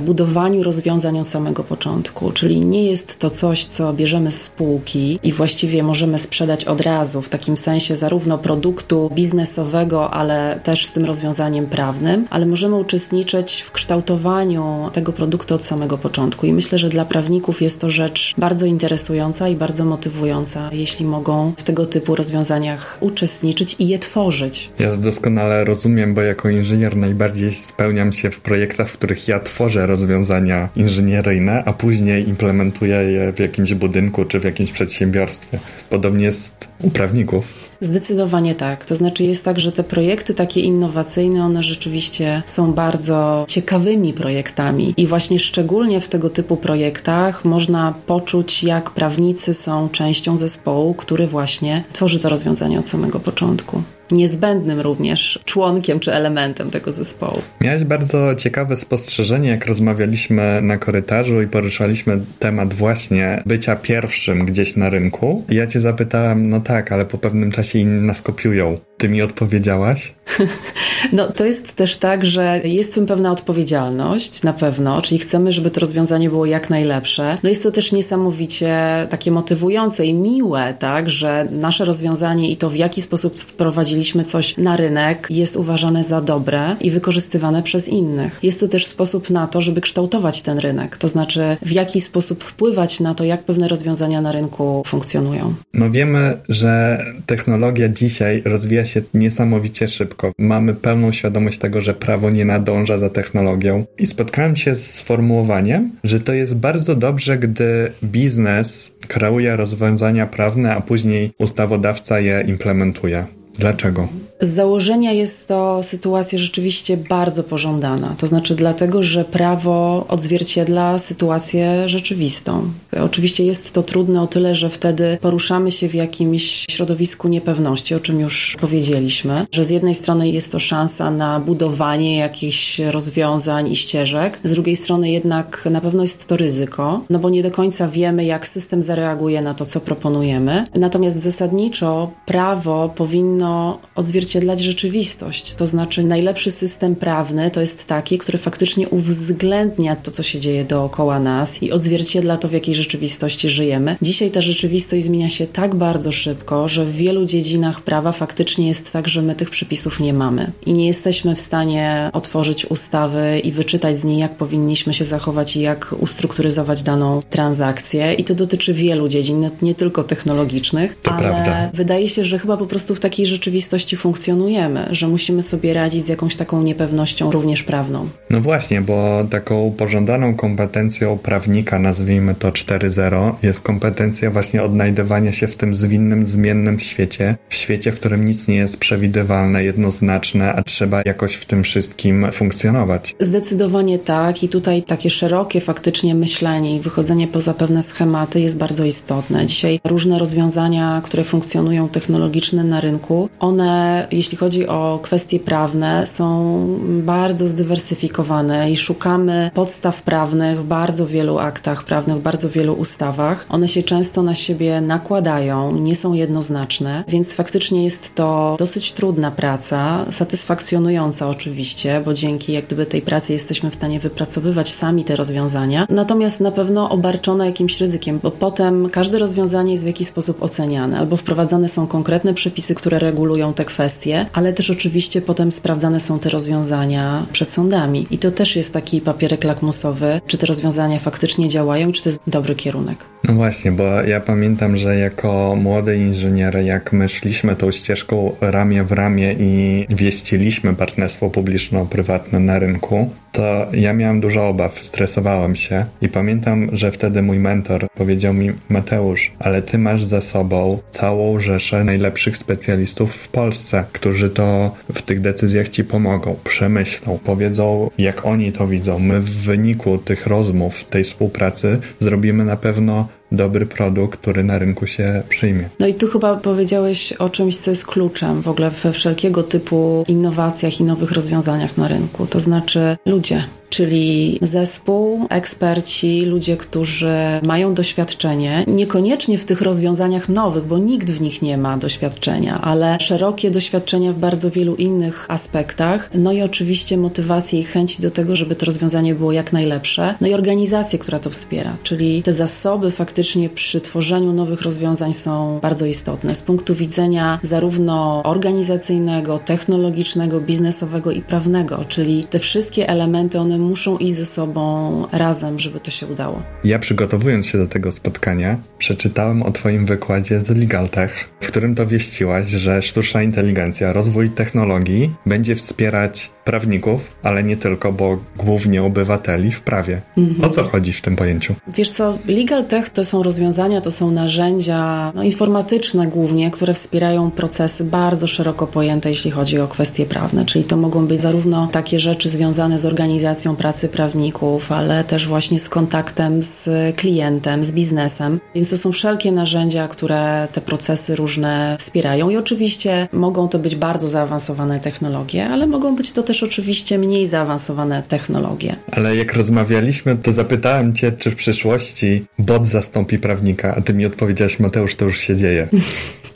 budowaniu 0.00 0.62
rozwiązań 0.62 1.20
od 1.20 1.26
samego 1.26 1.64
początku. 1.64 2.32
Czyli 2.32 2.60
nie 2.60 2.84
jest 2.84 3.18
to 3.18 3.30
coś, 3.30 3.64
co 3.64 3.92
bierzemy 3.92 4.30
z 4.30 4.42
spółki 4.42 5.18
i 5.22 5.32
właściwie 5.32 5.82
możemy 5.82 6.18
sprzedać 6.18 6.64
od 6.64 6.80
razu, 6.80 7.22
w 7.22 7.28
takim 7.28 7.56
sensie 7.56 7.96
zarówno 7.96 8.38
produktu 8.38 9.10
biznesowego, 9.14 10.10
ale 10.10 10.60
też 10.62 10.86
z 10.86 10.92
tym 10.92 11.04
rozwiązaniem 11.04 11.66
prawnym, 11.66 12.26
ale 12.30 12.46
możemy 12.46 12.76
uczestniczyć 12.76 13.60
w 13.62 13.72
kształtowaniu 13.72 14.90
tego 14.92 15.12
produktu 15.12 15.54
od 15.54 15.63
samego 15.64 15.98
początku. 15.98 16.46
I 16.46 16.52
myślę, 16.52 16.78
że 16.78 16.88
dla 16.88 17.04
prawników 17.04 17.62
jest 17.62 17.80
to 17.80 17.90
rzecz 17.90 18.34
bardzo 18.38 18.66
interesująca 18.66 19.48
i 19.48 19.56
bardzo 19.56 19.84
motywująca, 19.84 20.70
jeśli 20.72 21.06
mogą 21.06 21.52
w 21.56 21.62
tego 21.62 21.86
typu 21.86 22.14
rozwiązaniach 22.14 22.98
uczestniczyć 23.00 23.76
i 23.78 23.88
je 23.88 23.98
tworzyć. 23.98 24.70
Ja 24.78 24.96
doskonale 24.96 25.64
rozumiem, 25.64 26.14
bo 26.14 26.22
jako 26.22 26.48
inżynier 26.48 26.96
najbardziej 26.96 27.52
spełniam 27.52 28.12
się 28.12 28.30
w 28.30 28.40
projektach, 28.40 28.88
w 28.88 28.92
których 28.92 29.28
ja 29.28 29.40
tworzę 29.40 29.86
rozwiązania 29.86 30.68
inżynieryjne, 30.76 31.62
a 31.64 31.72
później 31.72 32.28
implementuję 32.28 32.96
je 32.96 33.32
w 33.32 33.38
jakimś 33.38 33.74
budynku 33.74 34.24
czy 34.24 34.40
w 34.40 34.44
jakimś 34.44 34.72
przedsiębiorstwie. 34.72 35.58
Podobnie 35.90 36.24
jest 36.24 36.68
u 36.82 36.90
prawników. 36.90 37.73
Zdecydowanie 37.80 38.54
tak. 38.54 38.84
To 38.84 38.96
znaczy 38.96 39.24
jest 39.24 39.44
tak, 39.44 39.60
że 39.60 39.72
te 39.72 39.84
projekty 39.84 40.34
takie 40.34 40.60
innowacyjne, 40.60 41.44
one 41.44 41.62
rzeczywiście 41.62 42.42
są 42.46 42.72
bardzo 42.72 43.44
ciekawymi 43.48 44.12
projektami 44.12 44.94
i 44.96 45.06
właśnie 45.06 45.38
szczególnie 45.38 46.00
w 46.00 46.08
tego 46.08 46.30
typu 46.30 46.56
projektach 46.56 47.44
można 47.44 47.94
poczuć, 48.06 48.64
jak 48.64 48.90
prawnicy 48.90 49.54
są 49.54 49.88
częścią 49.88 50.36
zespołu, 50.36 50.94
który 50.94 51.26
właśnie 51.26 51.84
tworzy 51.92 52.18
to 52.18 52.28
rozwiązanie 52.28 52.78
od 52.78 52.86
samego 52.86 53.20
początku 53.20 53.82
niezbędnym 54.10 54.80
również 54.80 55.38
członkiem 55.44 56.00
czy 56.00 56.12
elementem 56.12 56.70
tego 56.70 56.92
zespołu. 56.92 57.42
Miałeś 57.60 57.84
bardzo 57.84 58.34
ciekawe 58.34 58.76
spostrzeżenie, 58.76 59.50
jak 59.50 59.66
rozmawialiśmy 59.66 60.60
na 60.62 60.76
korytarzu 60.76 61.42
i 61.42 61.46
poruszaliśmy 61.46 62.20
temat 62.38 62.74
właśnie 62.74 63.42
bycia 63.46 63.76
pierwszym 63.76 64.44
gdzieś 64.44 64.76
na 64.76 64.90
rynku. 64.90 65.44
Ja 65.48 65.66
cię 65.66 65.80
zapytałem, 65.80 66.48
no 66.48 66.60
tak, 66.60 66.92
ale 66.92 67.04
po 67.04 67.18
pewnym 67.18 67.52
czasie 67.52 67.78
inni 67.78 68.06
nas 68.06 68.22
kopiują. 68.22 68.78
Ty 68.98 69.08
mi 69.08 69.22
odpowiedziałaś? 69.22 70.14
No, 71.12 71.32
to 71.32 71.44
jest 71.44 71.74
też 71.74 71.96
tak, 71.96 72.26
że 72.26 72.60
jest 72.64 72.90
w 72.90 72.94
tym 72.94 73.06
pewna 73.06 73.32
odpowiedzialność, 73.32 74.42
na 74.42 74.52
pewno, 74.52 75.02
czyli 75.02 75.18
chcemy, 75.18 75.52
żeby 75.52 75.70
to 75.70 75.80
rozwiązanie 75.80 76.28
było 76.28 76.46
jak 76.46 76.70
najlepsze. 76.70 77.38
No 77.42 77.48
jest 77.48 77.62
to 77.62 77.70
też 77.70 77.92
niesamowicie 77.92 78.76
takie 79.10 79.30
motywujące 79.30 80.06
i 80.06 80.14
miłe, 80.14 80.74
tak, 80.78 81.10
że 81.10 81.48
nasze 81.50 81.84
rozwiązanie 81.84 82.50
i 82.50 82.56
to 82.56 82.70
w 82.70 82.76
jaki 82.76 83.02
sposób 83.02 83.40
wprowadziliśmy 83.40 84.24
coś 84.24 84.56
na 84.56 84.76
rynek 84.76 85.26
jest 85.30 85.56
uważane 85.56 86.04
za 86.04 86.20
dobre 86.20 86.76
i 86.80 86.90
wykorzystywane 86.90 87.62
przez 87.62 87.88
innych. 87.88 88.38
Jest 88.42 88.60
to 88.60 88.68
też 88.68 88.86
sposób 88.86 89.30
na 89.30 89.46
to, 89.46 89.60
żeby 89.60 89.80
kształtować 89.80 90.42
ten 90.42 90.58
rynek, 90.58 90.96
to 90.96 91.08
znaczy 91.08 91.56
w 91.62 91.70
jaki 91.72 92.00
sposób 92.00 92.44
wpływać 92.44 93.00
na 93.00 93.14
to, 93.14 93.24
jak 93.24 93.42
pewne 93.42 93.68
rozwiązania 93.68 94.20
na 94.20 94.32
rynku 94.32 94.82
funkcjonują. 94.86 95.54
No 95.74 95.90
wiemy, 95.90 96.38
że 96.48 97.04
technologia 97.26 97.88
dzisiaj 97.88 98.42
rozwija 98.44 98.84
się 98.84 99.02
niesamowicie 99.14 99.88
szybko. 100.14 100.32
Mamy 100.38 100.74
pełną 100.74 101.12
świadomość 101.12 101.58
tego, 101.58 101.80
że 101.80 101.94
prawo 101.94 102.30
nie 102.30 102.44
nadąża 102.44 102.98
za 102.98 103.10
technologią 103.10 103.84
i 103.98 104.06
spotkałem 104.06 104.56
się 104.56 104.74
z 104.74 104.90
sformułowaniem, 104.90 105.90
że 106.04 106.20
to 106.20 106.32
jest 106.32 106.56
bardzo 106.56 106.94
dobrze, 106.94 107.38
gdy 107.38 107.92
biznes 108.04 108.92
kreuje 109.08 109.56
rozwiązania 109.56 110.26
prawne, 110.26 110.74
a 110.74 110.80
później 110.80 111.30
ustawodawca 111.38 112.20
je 112.20 112.44
implementuje. 112.46 113.24
Dlaczego? 113.58 114.08
Z 114.44 114.54
założenia 114.54 115.12
jest 115.12 115.48
to 115.48 115.82
sytuacja 115.82 116.38
rzeczywiście 116.38 116.96
bardzo 116.96 117.42
pożądana. 117.42 118.14
To 118.18 118.26
znaczy 118.26 118.54
dlatego, 118.54 119.02
że 119.02 119.24
prawo 119.24 120.04
odzwierciedla 120.08 120.98
sytuację 120.98 121.88
rzeczywistą. 121.88 122.70
Oczywiście 123.04 123.44
jest 123.44 123.72
to 123.72 123.82
trudne 123.82 124.22
o 124.22 124.26
tyle, 124.26 124.54
że 124.54 124.70
wtedy 124.70 125.18
poruszamy 125.20 125.72
się 125.72 125.88
w 125.88 125.94
jakimś 125.94 126.66
środowisku 126.70 127.28
niepewności, 127.28 127.94
o 127.94 128.00
czym 128.00 128.20
już 128.20 128.56
powiedzieliśmy, 128.60 129.46
że 129.52 129.64
z 129.64 129.70
jednej 129.70 129.94
strony 129.94 130.28
jest 130.28 130.52
to 130.52 130.58
szansa 130.58 131.10
na 131.10 131.40
budowanie 131.40 132.16
jakichś 132.16 132.78
rozwiązań 132.78 133.70
i 133.70 133.76
ścieżek, 133.76 134.38
z 134.44 134.50
drugiej 134.50 134.76
strony 134.76 135.10
jednak 135.10 135.68
na 135.70 135.80
pewno 135.80 136.02
jest 136.02 136.26
to 136.26 136.36
ryzyko, 136.36 137.00
no 137.10 137.18
bo 137.18 137.30
nie 137.30 137.42
do 137.42 137.50
końca 137.50 137.88
wiemy, 137.88 138.24
jak 138.24 138.46
system 138.46 138.82
zareaguje 138.82 139.42
na 139.42 139.54
to, 139.54 139.66
co 139.66 139.80
proponujemy. 139.80 140.66
Natomiast 140.74 141.22
zasadniczo 141.22 142.10
prawo 142.26 142.92
powinno 142.96 143.78
odzwierciedlać 143.94 144.33
odzwierciedlać 144.34 144.60
rzeczywistość. 144.60 145.54
To 145.54 145.66
znaczy, 145.66 146.02
najlepszy 146.02 146.50
system 146.50 146.96
prawny 146.96 147.50
to 147.50 147.60
jest 147.60 147.86
taki, 147.86 148.18
który 148.18 148.38
faktycznie 148.38 148.88
uwzględnia 148.88 149.96
to, 149.96 150.10
co 150.10 150.22
się 150.22 150.38
dzieje 150.40 150.64
dookoła 150.64 151.20
nas 151.20 151.62
i 151.62 151.72
odzwierciedla 151.72 152.36
to, 152.36 152.48
w 152.48 152.52
jakiej 152.52 152.74
rzeczywistości 152.74 153.48
żyjemy. 153.48 153.96
Dzisiaj 154.02 154.30
ta 154.30 154.40
rzeczywistość 154.40 155.04
zmienia 155.04 155.28
się 155.28 155.46
tak 155.46 155.74
bardzo 155.74 156.12
szybko, 156.12 156.68
że 156.68 156.84
w 156.84 156.94
wielu 156.94 157.26
dziedzinach 157.26 157.80
prawa 157.80 158.12
faktycznie 158.12 158.68
jest 158.68 158.92
tak, 158.92 159.08
że 159.08 159.22
my 159.22 159.34
tych 159.34 159.50
przepisów 159.50 160.00
nie 160.00 160.12
mamy 160.12 160.50
i 160.66 160.72
nie 160.72 160.86
jesteśmy 160.86 161.36
w 161.36 161.40
stanie 161.40 162.10
otworzyć 162.12 162.66
ustawy 162.66 163.40
i 163.44 163.52
wyczytać 163.52 163.98
z 163.98 164.04
niej, 164.04 164.18
jak 164.18 164.34
powinniśmy 164.34 164.94
się 164.94 165.04
zachować 165.04 165.56
i 165.56 165.60
jak 165.60 165.94
ustrukturyzować 165.98 166.82
daną 166.82 167.22
transakcję. 167.30 168.14
I 168.14 168.24
to 168.24 168.34
dotyczy 168.34 168.74
wielu 168.74 169.08
dziedzin, 169.08 169.50
nie 169.62 169.74
tylko 169.74 170.04
technologicznych, 170.04 170.96
to 171.02 171.10
ale 171.10 171.22
prawda. 171.22 171.70
wydaje 171.74 172.08
się, 172.08 172.24
że 172.24 172.38
chyba 172.38 172.56
po 172.56 172.66
prostu 172.66 172.94
w 172.94 173.00
takiej 173.00 173.26
rzeczywistości 173.26 173.96
funkcjonujemy 173.96 174.13
funkcjonujemy, 174.14 174.86
że 174.90 175.08
musimy 175.08 175.42
sobie 175.42 175.74
radzić 175.74 176.04
z 176.04 176.08
jakąś 176.08 176.36
taką 176.36 176.62
niepewnością 176.62 177.30
również 177.30 177.62
prawną. 177.62 178.08
No 178.30 178.40
właśnie, 178.40 178.80
bo 178.80 179.24
taką 179.30 179.74
pożądaną 179.78 180.34
kompetencją 180.34 181.18
prawnika, 181.18 181.78
nazwijmy 181.78 182.34
to 182.34 182.48
4.0, 182.48 183.32
jest 183.42 183.60
kompetencja 183.60 184.30
właśnie 184.30 184.62
odnajdywania 184.62 185.32
się 185.32 185.46
w 185.46 185.56
tym 185.56 185.74
zwinnym, 185.74 186.26
zmiennym 186.26 186.80
świecie, 186.80 187.36
w 187.48 187.54
świecie, 187.54 187.92
w 187.92 187.94
którym 187.94 188.24
nic 188.26 188.48
nie 188.48 188.56
jest 188.56 188.76
przewidywalne, 188.76 189.64
jednoznaczne, 189.64 190.52
a 190.52 190.62
trzeba 190.62 191.02
jakoś 191.04 191.34
w 191.34 191.44
tym 191.44 191.62
wszystkim 191.62 192.26
funkcjonować. 192.32 193.14
Zdecydowanie 193.20 193.98
tak 193.98 194.42
i 194.42 194.48
tutaj 194.48 194.82
takie 194.82 195.10
szerokie 195.10 195.60
faktycznie 195.60 196.14
myślenie 196.14 196.76
i 196.76 196.80
wychodzenie 196.80 197.28
poza 197.28 197.54
pewne 197.54 197.82
schematy 197.82 198.40
jest 198.40 198.56
bardzo 198.56 198.84
istotne. 198.84 199.46
Dzisiaj 199.46 199.80
różne 199.84 200.18
rozwiązania, 200.18 201.00
które 201.04 201.24
funkcjonują 201.24 201.88
technologiczne 201.88 202.64
na 202.64 202.80
rynku, 202.80 203.28
one 203.40 204.03
jeśli 204.12 204.36
chodzi 204.36 204.68
o 204.68 205.00
kwestie 205.02 205.40
prawne, 205.40 206.06
są 206.06 206.54
bardzo 207.02 207.48
zdywersyfikowane 207.48 208.70
i 208.70 208.76
szukamy 208.76 209.50
podstaw 209.54 210.02
prawnych 210.02 210.60
w 210.60 210.64
bardzo 210.64 211.06
wielu 211.06 211.38
aktach 211.38 211.84
prawnych, 211.84 212.16
w 212.16 212.22
bardzo 212.22 212.50
wielu 212.50 212.72
ustawach. 212.74 213.46
One 213.48 213.68
się 213.68 213.82
często 213.82 214.22
na 214.22 214.34
siebie 214.34 214.80
nakładają, 214.80 215.72
nie 215.72 215.96
są 215.96 216.12
jednoznaczne, 216.12 217.04
więc 217.08 217.32
faktycznie 217.32 217.84
jest 217.84 218.14
to 218.14 218.56
dosyć 218.58 218.92
trudna 218.92 219.30
praca, 219.30 220.04
satysfakcjonująca 220.10 221.28
oczywiście, 221.28 222.02
bo 222.04 222.14
dzięki 222.14 222.52
jak 222.52 222.66
gdyby 222.66 222.86
tej 222.86 223.02
pracy 223.02 223.32
jesteśmy 223.32 223.70
w 223.70 223.74
stanie 223.74 224.00
wypracowywać 224.00 224.74
sami 224.74 225.04
te 225.04 225.16
rozwiązania, 225.16 225.86
natomiast 225.90 226.40
na 226.40 226.50
pewno 226.50 226.90
obarczona 226.90 227.46
jakimś 227.46 227.80
ryzykiem, 227.80 228.20
bo 228.22 228.30
potem 228.30 228.88
każde 228.90 229.18
rozwiązanie 229.18 229.72
jest 229.72 229.84
w 229.84 229.86
jakiś 229.86 230.08
sposób 230.08 230.42
oceniane, 230.42 230.98
albo 230.98 231.16
wprowadzane 231.16 231.68
są 231.68 231.86
konkretne 231.86 232.34
przepisy, 232.34 232.74
które 232.74 232.98
regulują 232.98 233.52
te 233.52 233.64
kwestie, 233.64 233.93
kwestie, 233.94 234.26
ale 234.32 234.52
też 234.52 234.70
oczywiście 234.70 235.20
potem 235.20 235.52
sprawdzane 235.52 236.00
są 236.00 236.18
te 236.18 236.30
rozwiązania 236.30 237.26
przed 237.32 237.48
sądami. 237.48 238.06
I 238.10 238.18
to 238.18 238.30
też 238.30 238.56
jest 238.56 238.72
taki 238.72 239.00
papierek 239.00 239.44
lakmusowy, 239.44 240.20
czy 240.26 240.38
te 240.38 240.46
rozwiązania 240.46 240.98
faktycznie 240.98 241.48
działają, 241.48 241.92
czy 241.92 242.02
to 242.02 242.08
jest 242.08 242.20
dobry 242.26 242.54
kierunek. 242.54 242.98
No 243.24 243.34
właśnie, 243.34 243.72
bo 243.72 244.02
ja 244.02 244.20
pamiętam, 244.20 244.76
że 244.76 244.96
jako 244.96 245.56
młody 245.56 245.96
inżynier, 245.96 246.56
jak 246.56 246.92
my 246.92 247.08
szliśmy 247.08 247.56
tą 247.56 247.70
ścieżką 247.70 248.36
ramię 248.40 248.84
w 248.84 248.92
ramię 248.92 249.34
i 249.38 249.86
wieściliśmy 249.90 250.74
partnerstwo 250.74 251.30
publiczno-prywatne 251.30 252.40
na 252.40 252.58
rynku, 252.58 253.10
to 253.34 253.66
ja 253.72 253.92
miałem 253.92 254.20
dużo 254.20 254.48
obaw, 254.48 254.78
stresowałem 254.78 255.54
się 255.54 255.84
i 256.02 256.08
pamiętam, 256.08 256.68
że 256.72 256.90
wtedy 256.90 257.22
mój 257.22 257.38
mentor 257.38 257.86
powiedział 257.94 258.34
mi: 258.34 258.52
Mateusz, 258.68 259.32
ale 259.38 259.62
ty 259.62 259.78
masz 259.78 260.04
za 260.04 260.20
sobą 260.20 260.78
całą 260.90 261.40
rzeszę 261.40 261.84
najlepszych 261.84 262.36
specjalistów 262.36 263.14
w 263.14 263.28
Polsce, 263.28 263.83
którzy 263.92 264.30
to 264.30 264.76
w 264.94 265.02
tych 265.02 265.20
decyzjach 265.20 265.68
ci 265.68 265.84
pomogą, 265.84 266.36
przemyślą, 266.44 267.18
powiedzą, 267.24 267.90
jak 267.98 268.26
oni 268.26 268.52
to 268.52 268.66
widzą. 268.66 268.98
My 268.98 269.20
w 269.20 269.30
wyniku 269.30 269.98
tych 269.98 270.26
rozmów, 270.26 270.84
tej 270.84 271.04
współpracy 271.04 271.78
zrobimy 272.00 272.44
na 272.44 272.56
pewno 272.56 273.08
dobry 273.36 273.66
produkt, 273.66 274.20
który 274.20 274.44
na 274.44 274.58
rynku 274.58 274.86
się 274.86 275.22
przyjmie. 275.28 275.68
No 275.80 275.86
i 275.86 275.94
tu 275.94 276.08
chyba 276.08 276.36
powiedziałeś 276.36 277.12
o 277.12 277.28
czymś, 277.28 277.56
co 277.56 277.70
jest 277.70 277.86
kluczem 277.86 278.42
w 278.42 278.48
ogóle 278.48 278.70
we 278.70 278.92
wszelkiego 278.92 279.42
typu 279.42 280.04
innowacjach 280.08 280.80
i 280.80 280.84
nowych 280.84 281.12
rozwiązaniach 281.12 281.76
na 281.76 281.88
rynku. 281.88 282.26
To 282.26 282.40
znaczy 282.40 282.96
ludzie, 283.06 283.44
czyli 283.74 284.38
zespół, 284.42 285.26
eksperci, 285.30 286.24
ludzie, 286.24 286.56
którzy 286.56 287.16
mają 287.42 287.74
doświadczenie, 287.74 288.64
niekoniecznie 288.66 289.38
w 289.38 289.44
tych 289.44 289.60
rozwiązaniach 289.60 290.28
nowych, 290.28 290.64
bo 290.64 290.78
nikt 290.78 291.10
w 291.10 291.20
nich 291.20 291.42
nie 291.42 291.58
ma 291.58 291.76
doświadczenia, 291.76 292.60
ale 292.60 292.96
szerokie 293.00 293.50
doświadczenia 293.50 294.12
w 294.12 294.18
bardzo 294.18 294.50
wielu 294.50 294.74
innych 294.74 295.26
aspektach, 295.28 296.10
no 296.14 296.32
i 296.32 296.42
oczywiście 296.42 296.96
motywacje 296.96 297.60
i 297.60 297.64
chęci 297.64 298.02
do 298.02 298.10
tego, 298.10 298.36
żeby 298.36 298.54
to 298.56 298.66
rozwiązanie 298.66 299.14
było 299.14 299.32
jak 299.32 299.52
najlepsze, 299.52 300.14
no 300.20 300.26
i 300.26 300.34
organizację, 300.34 300.98
która 300.98 301.18
to 301.18 301.30
wspiera, 301.30 301.76
czyli 301.82 302.22
te 302.22 302.32
zasoby 302.32 302.90
faktycznie 302.90 303.23
przy 303.54 303.80
tworzeniu 303.80 304.32
nowych 304.32 304.62
rozwiązań 304.62 305.12
są 305.12 305.58
bardzo 305.62 305.86
istotne 305.86 306.34
z 306.34 306.42
punktu 306.42 306.74
widzenia 306.74 307.38
zarówno 307.42 308.22
organizacyjnego, 308.22 309.38
technologicznego, 309.38 310.40
biznesowego 310.40 311.10
i 311.10 311.20
prawnego, 311.20 311.84
czyli 311.88 312.24
te 312.30 312.38
wszystkie 312.38 312.88
elementy, 312.88 313.38
one 313.38 313.58
muszą 313.58 313.98
iść 313.98 314.14
ze 314.14 314.26
sobą 314.26 315.06
razem, 315.12 315.58
żeby 315.58 315.80
to 315.80 315.90
się 315.90 316.06
udało. 316.06 316.42
Ja 316.64 316.78
przygotowując 316.78 317.46
się 317.46 317.58
do 317.58 317.66
tego 317.66 317.92
spotkania, 317.92 318.58
przeczytałem 318.78 319.42
o 319.42 319.52
Twoim 319.52 319.86
wykładzie 319.86 320.40
z 320.40 320.50
LegalTech, 320.50 321.28
w 321.40 321.46
którym 321.46 321.74
to 321.74 321.86
wieściłaś, 321.86 322.48
że 322.48 322.82
sztuczna 322.82 323.22
inteligencja, 323.22 323.92
rozwój 323.92 324.30
technologii 324.30 325.10
będzie 325.26 325.56
wspierać 325.56 326.30
prawników, 326.44 327.12
ale 327.22 327.42
nie 327.42 327.56
tylko, 327.56 327.92
bo 327.92 328.18
głównie 328.36 328.82
obywateli 328.82 329.52
w 329.52 329.60
prawie. 329.60 330.00
Mhm. 330.18 330.50
O 330.50 330.54
co 330.54 330.64
chodzi 330.64 330.92
w 330.92 331.02
tym 331.02 331.16
pojęciu? 331.16 331.54
Wiesz 331.68 331.90
co, 331.90 332.18
legal 332.28 332.64
tech 332.64 332.90
to 332.90 333.04
są 333.04 333.22
rozwiązania, 333.22 333.80
to 333.80 333.90
są 333.90 334.10
narzędzia 334.10 335.12
no, 335.14 335.22
informatyczne 335.22 336.06
głównie, 336.06 336.50
które 336.50 336.74
wspierają 336.74 337.30
procesy 337.30 337.84
bardzo 337.84 338.26
szeroko 338.26 338.66
pojęte, 338.66 339.08
jeśli 339.08 339.30
chodzi 339.30 339.58
o 339.58 339.68
kwestie 339.68 340.06
prawne. 340.06 340.44
Czyli 340.44 340.64
to 340.64 340.76
mogą 340.76 341.06
być 341.06 341.20
zarówno 341.20 341.68
takie 341.72 342.00
rzeczy 342.00 342.28
związane 342.28 342.78
z 342.78 342.86
organizacją 342.86 343.56
pracy 343.56 343.88
prawników, 343.88 344.72
ale 344.72 345.04
też 345.04 345.28
właśnie 345.28 345.58
z 345.58 345.68
kontaktem 345.68 346.42
z 346.42 346.68
klientem, 346.96 347.64
z 347.64 347.72
biznesem. 347.72 348.40
Więc 348.54 348.70
to 348.70 348.78
są 348.78 348.92
wszelkie 348.92 349.32
narzędzia, 349.32 349.88
które 349.88 350.48
te 350.52 350.60
procesy 350.60 351.16
różne 351.16 351.76
wspierają 351.78 352.30
i 352.30 352.36
oczywiście 352.36 353.08
mogą 353.12 353.48
to 353.48 353.58
być 353.58 353.76
bardzo 353.76 354.08
zaawansowane 354.08 354.80
technologie, 354.80 355.48
ale 355.48 355.66
mogą 355.66 355.96
być 355.96 356.12
to 356.12 356.22
też 356.22 356.33
oczywiście 356.42 356.98
mniej 356.98 357.26
zaawansowane 357.26 358.02
technologie. 358.08 358.76
Ale 358.92 359.16
jak 359.16 359.34
rozmawialiśmy, 359.34 360.16
to 360.16 360.32
zapytałem 360.32 360.94
Cię, 360.94 361.12
czy 361.12 361.30
w 361.30 361.34
przyszłości 361.34 362.24
bot 362.38 362.66
zastąpi 362.66 363.18
prawnika, 363.18 363.74
a 363.74 363.80
Ty 363.80 363.94
mi 363.94 364.06
odpowiedziałaś, 364.06 364.60
Mateusz, 364.60 364.96
to 364.96 365.04
już 365.04 365.18
się 365.18 365.36
dzieje. 365.36 365.68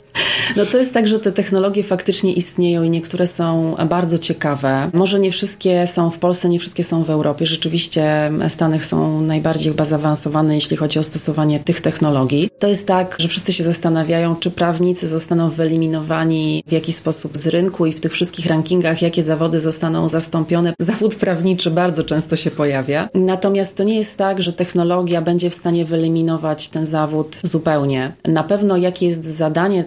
No 0.55 0.65
to 0.65 0.77
jest 0.77 0.93
tak, 0.93 1.07
że 1.07 1.19
te 1.19 1.31
technologie 1.31 1.83
faktycznie 1.83 2.33
istnieją 2.33 2.83
i 2.83 2.89
niektóre 2.89 3.27
są 3.27 3.75
bardzo 3.89 4.17
ciekawe. 4.17 4.89
Może 4.93 5.19
nie 5.19 5.31
wszystkie 5.31 5.87
są 5.87 6.09
w 6.09 6.17
Polsce, 6.17 6.49
nie 6.49 6.59
wszystkie 6.59 6.83
są 6.83 7.03
w 7.03 7.09
Europie. 7.09 7.45
Rzeczywiście 7.45 8.31
Stany 8.47 8.83
są 8.83 9.21
najbardziej 9.21 9.71
chyba 9.71 9.85
zaawansowane, 9.85 10.55
jeśli 10.55 10.77
chodzi 10.77 10.99
o 10.99 11.03
stosowanie 11.03 11.59
tych 11.59 11.81
technologii. 11.81 12.49
To 12.59 12.67
jest 12.67 12.87
tak, 12.87 13.15
że 13.19 13.27
wszyscy 13.27 13.53
się 13.53 13.63
zastanawiają, 13.63 14.35
czy 14.35 14.51
prawnicy 14.51 15.07
zostaną 15.07 15.49
wyeliminowani 15.49 16.63
w 16.67 16.71
jakiś 16.71 16.95
sposób 16.95 17.37
z 17.37 17.47
rynku 17.47 17.85
i 17.85 17.91
w 17.91 17.99
tych 17.99 18.11
wszystkich 18.11 18.45
rankingach, 18.45 19.01
jakie 19.01 19.23
zawody 19.23 19.59
zostaną 19.59 20.09
zastąpione. 20.09 20.73
Zawód 20.79 21.15
prawniczy 21.15 21.71
bardzo 21.71 22.03
często 22.03 22.35
się 22.35 22.51
pojawia. 22.51 23.09
Natomiast 23.13 23.75
to 23.75 23.83
nie 23.83 23.95
jest 23.95 24.17
tak, 24.17 24.41
że 24.41 24.53
technologia 24.53 25.21
będzie 25.21 25.49
w 25.49 25.53
stanie 25.53 25.85
wyeliminować 25.85 26.69
ten 26.69 26.85
zawód 26.85 27.37
zupełnie. 27.43 28.11
Na 28.25 28.43
pewno 28.43 28.77
jakie 28.77 29.05
jest 29.05 29.25
zadanie 29.25 29.83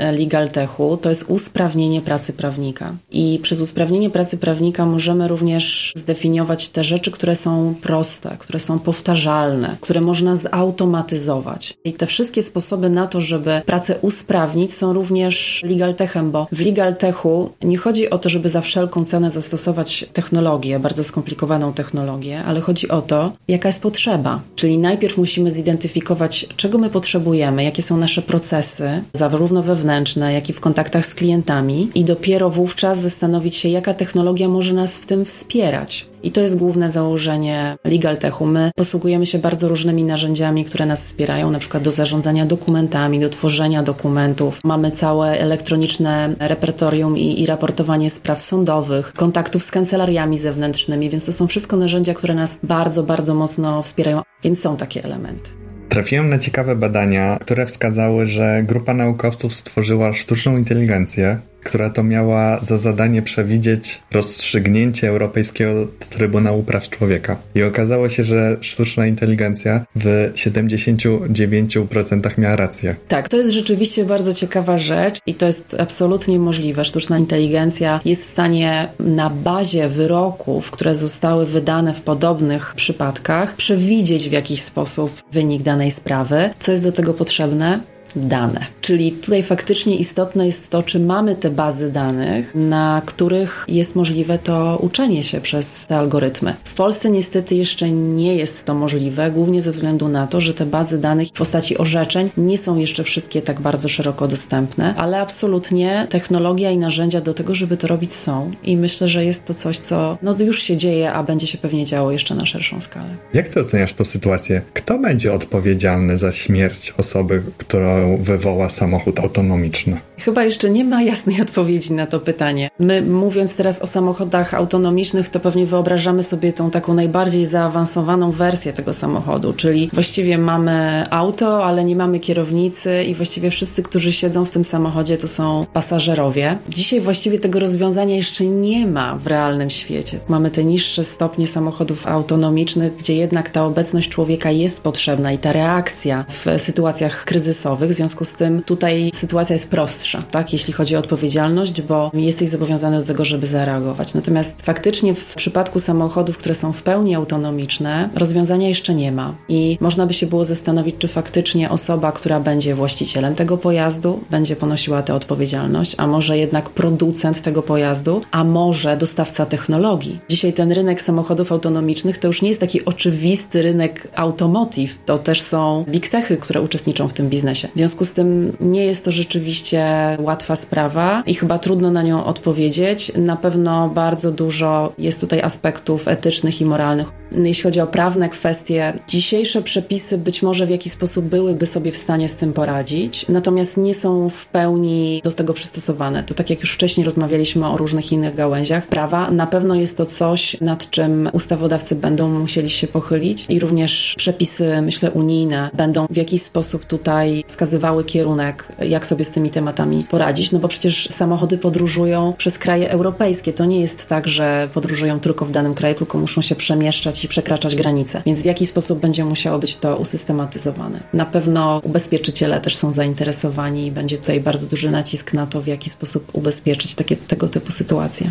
mm, 0.00 0.18
legal 0.18 0.50
techu, 0.50 0.96
to 0.96 1.08
jest 1.08 1.24
usprawnienie 1.28 2.00
pracy 2.00 2.32
prawnika. 2.32 2.94
I 3.10 3.38
przez 3.42 3.60
usprawnienie 3.60 4.10
pracy 4.10 4.38
prawnika 4.38 4.86
możemy 4.86 5.28
również 5.28 5.92
zdefiniować 5.96 6.68
te 6.68 6.84
rzeczy, 6.84 7.10
które 7.10 7.36
są 7.36 7.74
proste, 7.82 8.36
które 8.38 8.58
są 8.58 8.78
powtarzalne, 8.78 9.76
które 9.80 10.00
można 10.00 10.36
zautomatyzować. 10.36 11.74
I 11.84 11.92
te 11.92 12.06
wszystkie 12.06 12.42
sposoby 12.42 12.90
na 12.90 13.06
to, 13.06 13.20
żeby 13.20 13.62
pracę 13.66 13.98
usprawnić, 14.00 14.74
są 14.74 14.92
również 14.92 15.62
legal 15.64 15.94
techem, 15.94 16.30
bo 16.30 16.46
w 16.52 16.60
legal 16.60 16.96
techu 16.96 17.50
nie 17.62 17.76
chodzi 17.76 18.10
o 18.10 18.18
to, 18.18 18.28
żeby 18.28 18.48
za 18.48 18.60
wszelką 18.60 19.04
cenę 19.04 19.30
zastosować 19.30 20.04
technologię, 20.12 20.78
bardzo 20.78 21.04
skomplikowaną 21.04 21.72
technologię, 21.72 22.42
ale 22.44 22.60
chodzi 22.60 22.88
o 22.88 23.02
to, 23.02 23.32
jaka 23.48 23.68
jest 23.68 23.82
potrzeba. 23.82 24.40
Czyli 24.56 24.78
najpierw 24.78 25.16
musimy 25.16 25.50
zidentyfikować, 25.50 26.46
czego 26.56 26.78
my 26.78 26.90
potrzebujemy, 26.90 27.64
jakie 27.64 27.82
są 27.82 27.96
nasze 27.96 28.22
procesy, 28.22 29.02
zarówno 29.12 29.62
wewnętrzne, 29.62 29.89
jak 30.32 30.50
i 30.50 30.52
w 30.52 30.60
kontaktach 30.60 31.06
z 31.06 31.14
klientami, 31.14 31.90
i 31.94 32.04
dopiero 32.04 32.50
wówczas 32.50 32.98
zastanowić 32.98 33.56
się, 33.56 33.68
jaka 33.68 33.94
technologia 33.94 34.48
może 34.48 34.74
nas 34.74 34.94
w 34.94 35.06
tym 35.06 35.24
wspierać. 35.24 36.06
I 36.22 36.30
to 36.30 36.40
jest 36.40 36.56
główne 36.56 36.90
założenie 36.90 37.76
Legal 37.84 38.16
Techu. 38.16 38.46
My 38.46 38.70
posługujemy 38.76 39.26
się 39.26 39.38
bardzo 39.38 39.68
różnymi 39.68 40.04
narzędziami, 40.04 40.64
które 40.64 40.86
nas 40.86 41.00
wspierają, 41.00 41.50
na 41.50 41.58
przykład 41.58 41.82
do 41.82 41.90
zarządzania 41.90 42.46
dokumentami, 42.46 43.20
do 43.20 43.28
tworzenia 43.28 43.82
dokumentów. 43.82 44.60
Mamy 44.64 44.90
całe 44.90 45.40
elektroniczne 45.40 46.34
repertorium 46.38 47.18
i, 47.18 47.42
i 47.42 47.46
raportowanie 47.46 48.10
spraw 48.10 48.42
sądowych, 48.42 49.12
kontaktów 49.12 49.64
z 49.64 49.70
kancelariami 49.70 50.38
zewnętrznymi, 50.38 51.10
więc 51.10 51.24
to 51.24 51.32
są 51.32 51.46
wszystko 51.46 51.76
narzędzia, 51.76 52.14
które 52.14 52.34
nas 52.34 52.58
bardzo, 52.62 53.02
bardzo 53.02 53.34
mocno 53.34 53.82
wspierają, 53.82 54.22
więc 54.44 54.60
są 54.60 54.76
takie 54.76 55.04
elementy. 55.04 55.59
Trafiłem 55.90 56.28
na 56.28 56.38
ciekawe 56.38 56.76
badania, 56.76 57.38
które 57.40 57.66
wskazały, 57.66 58.26
że 58.26 58.62
grupa 58.66 58.94
naukowców 58.94 59.54
stworzyła 59.54 60.12
sztuczną 60.12 60.56
inteligencję, 60.56 61.38
która 61.64 61.90
to 61.90 62.02
miała 62.02 62.60
za 62.62 62.78
zadanie 62.78 63.22
przewidzieć 63.22 64.02
rozstrzygnięcie 64.10 65.08
Europejskiego 65.08 65.86
Trybunału 66.10 66.62
Praw 66.62 66.88
Człowieka. 66.88 67.36
I 67.54 67.62
okazało 67.62 68.08
się, 68.08 68.24
że 68.24 68.56
sztuczna 68.60 69.06
inteligencja 69.06 69.84
w 69.96 70.32
79% 70.34 72.38
miała 72.38 72.56
rację. 72.56 72.96
Tak, 73.08 73.28
to 73.28 73.36
jest 73.36 73.50
rzeczywiście 73.50 74.04
bardzo 74.04 74.34
ciekawa 74.34 74.78
rzecz 74.78 75.18
i 75.26 75.34
to 75.34 75.46
jest 75.46 75.76
absolutnie 75.78 76.38
możliwe. 76.38 76.84
Sztuczna 76.84 77.18
inteligencja 77.18 78.00
jest 78.04 78.22
w 78.22 78.30
stanie 78.30 78.88
na 79.00 79.30
bazie 79.30 79.88
wyroków, 79.88 80.70
które 80.70 80.94
zostały 80.94 81.46
wydane 81.46 81.94
w 81.94 82.00
podobnych 82.00 82.74
przypadkach, 82.74 83.56
przewidzieć 83.56 84.28
w 84.28 84.32
jakiś 84.32 84.62
sposób 84.62 85.22
wynik 85.32 85.62
danej 85.62 85.90
sprawy. 85.90 86.50
Co 86.58 86.72
jest 86.72 86.84
do 86.84 86.92
tego 86.92 87.14
potrzebne? 87.14 87.80
Dane. 88.16 88.66
Czyli 88.80 89.12
tutaj 89.12 89.42
faktycznie 89.42 89.96
istotne 89.96 90.46
jest 90.46 90.70
to, 90.70 90.82
czy 90.82 91.00
mamy 91.00 91.34
te 91.34 91.50
bazy 91.50 91.90
danych, 91.92 92.54
na 92.54 93.02
których 93.06 93.64
jest 93.68 93.96
możliwe 93.96 94.38
to 94.38 94.78
uczenie 94.82 95.22
się 95.22 95.40
przez 95.40 95.86
te 95.86 95.96
algorytmy. 95.96 96.54
W 96.64 96.74
Polsce 96.74 97.10
niestety 97.10 97.54
jeszcze 97.54 97.90
nie 97.90 98.36
jest 98.36 98.64
to 98.64 98.74
możliwe, 98.74 99.30
głównie 99.30 99.62
ze 99.62 99.70
względu 99.70 100.08
na 100.08 100.26
to, 100.26 100.40
że 100.40 100.54
te 100.54 100.66
bazy 100.66 100.98
danych 100.98 101.28
w 101.28 101.32
postaci 101.32 101.78
orzeczeń 101.78 102.30
nie 102.36 102.58
są 102.58 102.76
jeszcze 102.76 103.04
wszystkie 103.04 103.42
tak 103.42 103.60
bardzo 103.60 103.88
szeroko 103.88 104.28
dostępne, 104.28 104.94
ale 104.96 105.20
absolutnie 105.20 106.06
technologia 106.10 106.70
i 106.70 106.78
narzędzia 106.78 107.20
do 107.20 107.34
tego, 107.34 107.54
żeby 107.54 107.76
to 107.76 107.86
robić 107.86 108.12
są 108.12 108.50
i 108.64 108.76
myślę, 108.76 109.08
że 109.08 109.24
jest 109.24 109.44
to 109.44 109.54
coś, 109.54 109.78
co 109.78 110.18
no, 110.22 110.36
już 110.38 110.62
się 110.62 110.76
dzieje, 110.76 111.12
a 111.12 111.22
będzie 111.22 111.46
się 111.46 111.58
pewnie 111.58 111.84
działo 111.84 112.12
jeszcze 112.12 112.34
na 112.34 112.46
szerszą 112.46 112.80
skalę. 112.80 113.16
Jak 113.34 113.48
ty 113.48 113.60
oceniasz 113.60 113.92
tę 113.92 114.04
sytuację? 114.04 114.62
Kto 114.74 114.98
będzie 114.98 115.32
odpowiedzialny 115.32 116.18
za 116.18 116.32
śmierć 116.32 116.94
osoby, 116.98 117.42
która 117.58 117.99
wywoła 118.16 118.70
samochód 118.70 119.18
autonomiczny? 119.18 120.00
Chyba 120.20 120.44
jeszcze 120.44 120.70
nie 120.70 120.84
ma 120.84 121.02
jasnej 121.02 121.42
odpowiedzi 121.46 121.92
na 121.92 122.06
to 122.06 122.20
pytanie. 122.20 122.70
My 122.78 123.02
mówiąc 123.02 123.54
teraz 123.54 123.82
o 123.82 123.86
samochodach 123.86 124.54
autonomicznych, 124.54 125.28
to 125.28 125.40
pewnie 125.40 125.66
wyobrażamy 125.66 126.22
sobie 126.22 126.52
tą 126.52 126.70
taką 126.70 126.94
najbardziej 126.94 127.46
zaawansowaną 127.46 128.30
wersję 128.30 128.72
tego 128.72 128.92
samochodu, 128.92 129.52
czyli 129.52 129.90
właściwie 129.92 130.38
mamy 130.38 131.06
auto, 131.10 131.64
ale 131.64 131.84
nie 131.84 131.96
mamy 131.96 132.20
kierownicy 132.20 133.04
i 133.04 133.14
właściwie 133.14 133.50
wszyscy, 133.50 133.82
którzy 133.82 134.12
siedzą 134.12 134.44
w 134.44 134.50
tym 134.50 134.64
samochodzie, 134.64 135.16
to 135.16 135.28
są 135.28 135.66
pasażerowie. 135.72 136.58
Dzisiaj 136.68 137.00
właściwie 137.00 137.38
tego 137.38 137.60
rozwiązania 137.60 138.16
jeszcze 138.16 138.44
nie 138.44 138.86
ma 138.86 139.16
w 139.16 139.26
realnym 139.26 139.70
świecie. 139.70 140.18
Mamy 140.28 140.50
te 140.50 140.64
niższe 140.64 141.04
stopnie 141.04 141.46
samochodów 141.46 142.06
autonomicznych, 142.06 142.96
gdzie 142.96 143.14
jednak 143.14 143.48
ta 143.48 143.64
obecność 143.64 144.08
człowieka 144.08 144.50
jest 144.50 144.80
potrzebna 144.80 145.32
i 145.32 145.38
ta 145.38 145.52
reakcja 145.52 146.24
w 146.28 146.60
sytuacjach 146.60 147.24
kryzysowych, 147.24 147.90
w 147.90 147.92
związku 147.92 148.24
z 148.24 148.32
tym 148.32 148.62
tutaj 148.62 149.10
sytuacja 149.14 149.52
jest 149.52 149.70
prostsza, 149.70 150.09
tak, 150.30 150.52
jeśli 150.52 150.72
chodzi 150.72 150.96
o 150.96 150.98
odpowiedzialność, 150.98 151.82
bo 151.82 152.10
jesteś 152.14 152.48
zobowiązany 152.48 153.00
do 153.00 153.06
tego, 153.06 153.24
żeby 153.24 153.46
zareagować. 153.46 154.14
Natomiast 154.14 154.62
faktycznie 154.62 155.14
w 155.14 155.34
przypadku 155.34 155.80
samochodów, 155.80 156.38
które 156.38 156.54
są 156.54 156.72
w 156.72 156.82
pełni 156.82 157.14
autonomiczne, 157.14 158.08
rozwiązania 158.14 158.68
jeszcze 158.68 158.94
nie 158.94 159.12
ma. 159.12 159.34
I 159.48 159.78
można 159.80 160.06
by 160.06 160.12
się 160.12 160.26
było 160.26 160.44
zastanowić, 160.44 160.96
czy 160.98 161.08
faktycznie 161.08 161.70
osoba, 161.70 162.12
która 162.12 162.40
będzie 162.40 162.74
właścicielem 162.74 163.34
tego 163.34 163.56
pojazdu, 163.56 164.20
będzie 164.30 164.56
ponosiła 164.56 165.02
tę 165.02 165.14
odpowiedzialność, 165.14 165.94
a 165.98 166.06
może 166.06 166.38
jednak 166.38 166.70
producent 166.70 167.42
tego 167.42 167.62
pojazdu, 167.62 168.20
a 168.30 168.44
może 168.44 168.96
dostawca 168.96 169.46
technologii. 169.46 170.18
Dzisiaj 170.28 170.52
ten 170.52 170.72
rynek 170.72 171.02
samochodów 171.02 171.52
autonomicznych 171.52 172.18
to 172.18 172.26
już 172.26 172.42
nie 172.42 172.48
jest 172.48 172.60
taki 172.60 172.84
oczywisty 172.84 173.62
rynek 173.62 174.08
automotive, 174.14 174.98
to 175.06 175.18
też 175.18 175.42
są 175.42 175.84
big 175.88 176.08
techy, 176.08 176.36
które 176.36 176.60
uczestniczą 176.60 177.08
w 177.08 177.12
tym 177.12 177.28
biznesie. 177.28 177.68
W 177.74 177.78
związku 177.78 178.04
z 178.04 178.12
tym 178.12 178.56
nie 178.60 178.84
jest 178.84 179.04
to 179.04 179.12
rzeczywiście 179.12 179.99
łatwa 180.20 180.56
sprawa 180.56 181.22
i 181.26 181.34
chyba 181.34 181.58
trudno 181.58 181.90
na 181.90 182.02
nią 182.02 182.24
odpowiedzieć. 182.24 183.12
Na 183.16 183.36
pewno 183.36 183.88
bardzo 183.88 184.32
dużo 184.32 184.92
jest 184.98 185.20
tutaj 185.20 185.42
aspektów 185.42 186.08
etycznych 186.08 186.60
i 186.60 186.64
moralnych. 186.64 187.19
Jeśli 187.32 187.62
chodzi 187.62 187.80
o 187.80 187.86
prawne 187.86 188.28
kwestie, 188.28 188.92
dzisiejsze 189.08 189.62
przepisy 189.62 190.18
być 190.18 190.42
może 190.42 190.66
w 190.66 190.70
jakiś 190.70 190.92
sposób 190.92 191.24
byłyby 191.24 191.66
sobie 191.66 191.92
w 191.92 191.96
stanie 191.96 192.28
z 192.28 192.34
tym 192.34 192.52
poradzić, 192.52 193.28
natomiast 193.28 193.76
nie 193.76 193.94
są 193.94 194.28
w 194.30 194.46
pełni 194.46 195.20
do 195.24 195.32
tego 195.32 195.54
przystosowane. 195.54 196.24
To 196.24 196.34
tak 196.34 196.50
jak 196.50 196.60
już 196.60 196.72
wcześniej 196.72 197.04
rozmawialiśmy 197.04 197.66
o 197.66 197.76
różnych 197.76 198.12
innych 198.12 198.34
gałęziach 198.34 198.86
prawa, 198.86 199.30
na 199.30 199.46
pewno 199.46 199.74
jest 199.74 199.96
to 199.96 200.06
coś, 200.06 200.60
nad 200.60 200.90
czym 200.90 201.28
ustawodawcy 201.32 201.94
będą 201.94 202.28
musieli 202.28 202.70
się 202.70 202.86
pochylić 202.86 203.46
i 203.48 203.60
również 203.60 204.14
przepisy, 204.18 204.82
myślę, 204.82 205.10
unijne 205.10 205.70
będą 205.74 206.06
w 206.10 206.16
jakiś 206.16 206.42
sposób 206.42 206.84
tutaj 206.84 207.44
wskazywały 207.46 208.04
kierunek, 208.04 208.68
jak 208.80 209.06
sobie 209.06 209.24
z 209.24 209.30
tymi 209.30 209.50
tematami 209.50 210.04
poradzić, 210.10 210.52
no 210.52 210.58
bo 210.58 210.68
przecież 210.68 211.08
samochody 211.10 211.58
podróżują 211.58 212.34
przez 212.38 212.58
kraje 212.58 212.90
europejskie. 212.90 213.52
To 213.52 213.64
nie 213.64 213.80
jest 213.80 214.06
tak, 214.06 214.28
że 214.28 214.68
podróżują 214.74 215.20
tylko 215.20 215.44
w 215.44 215.50
danym 215.50 215.74
kraju, 215.74 215.94
tylko 215.94 216.18
muszą 216.18 216.40
się 216.42 216.54
przemieszczać 216.54 217.19
i 217.24 217.28
przekraczać 217.28 217.76
granice. 217.76 218.22
Więc 218.26 218.42
w 218.42 218.44
jaki 218.44 218.66
sposób 218.66 219.00
będzie 219.00 219.24
musiało 219.24 219.58
być 219.58 219.76
to 219.76 219.96
usystematyzowane? 219.96 221.00
Na 221.12 221.24
pewno 221.24 221.80
ubezpieczyciele 221.84 222.60
też 222.60 222.76
są 222.76 222.92
zainteresowani 222.92 223.86
i 223.86 223.92
będzie 223.92 224.18
tutaj 224.18 224.40
bardzo 224.40 224.66
duży 224.66 224.90
nacisk 224.90 225.32
na 225.32 225.46
to, 225.46 225.62
w 225.62 225.66
jaki 225.66 225.90
sposób 225.90 226.30
ubezpieczyć 226.32 226.94
takie 226.94 227.16
tego 227.16 227.48
typu 227.48 227.72
sytuacje. 227.72 228.30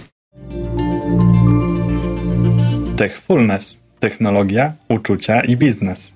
Techfulness 2.97 3.79
technologia, 3.99 4.73
uczucia 4.89 5.41
i 5.41 5.57
biznes. 5.57 6.13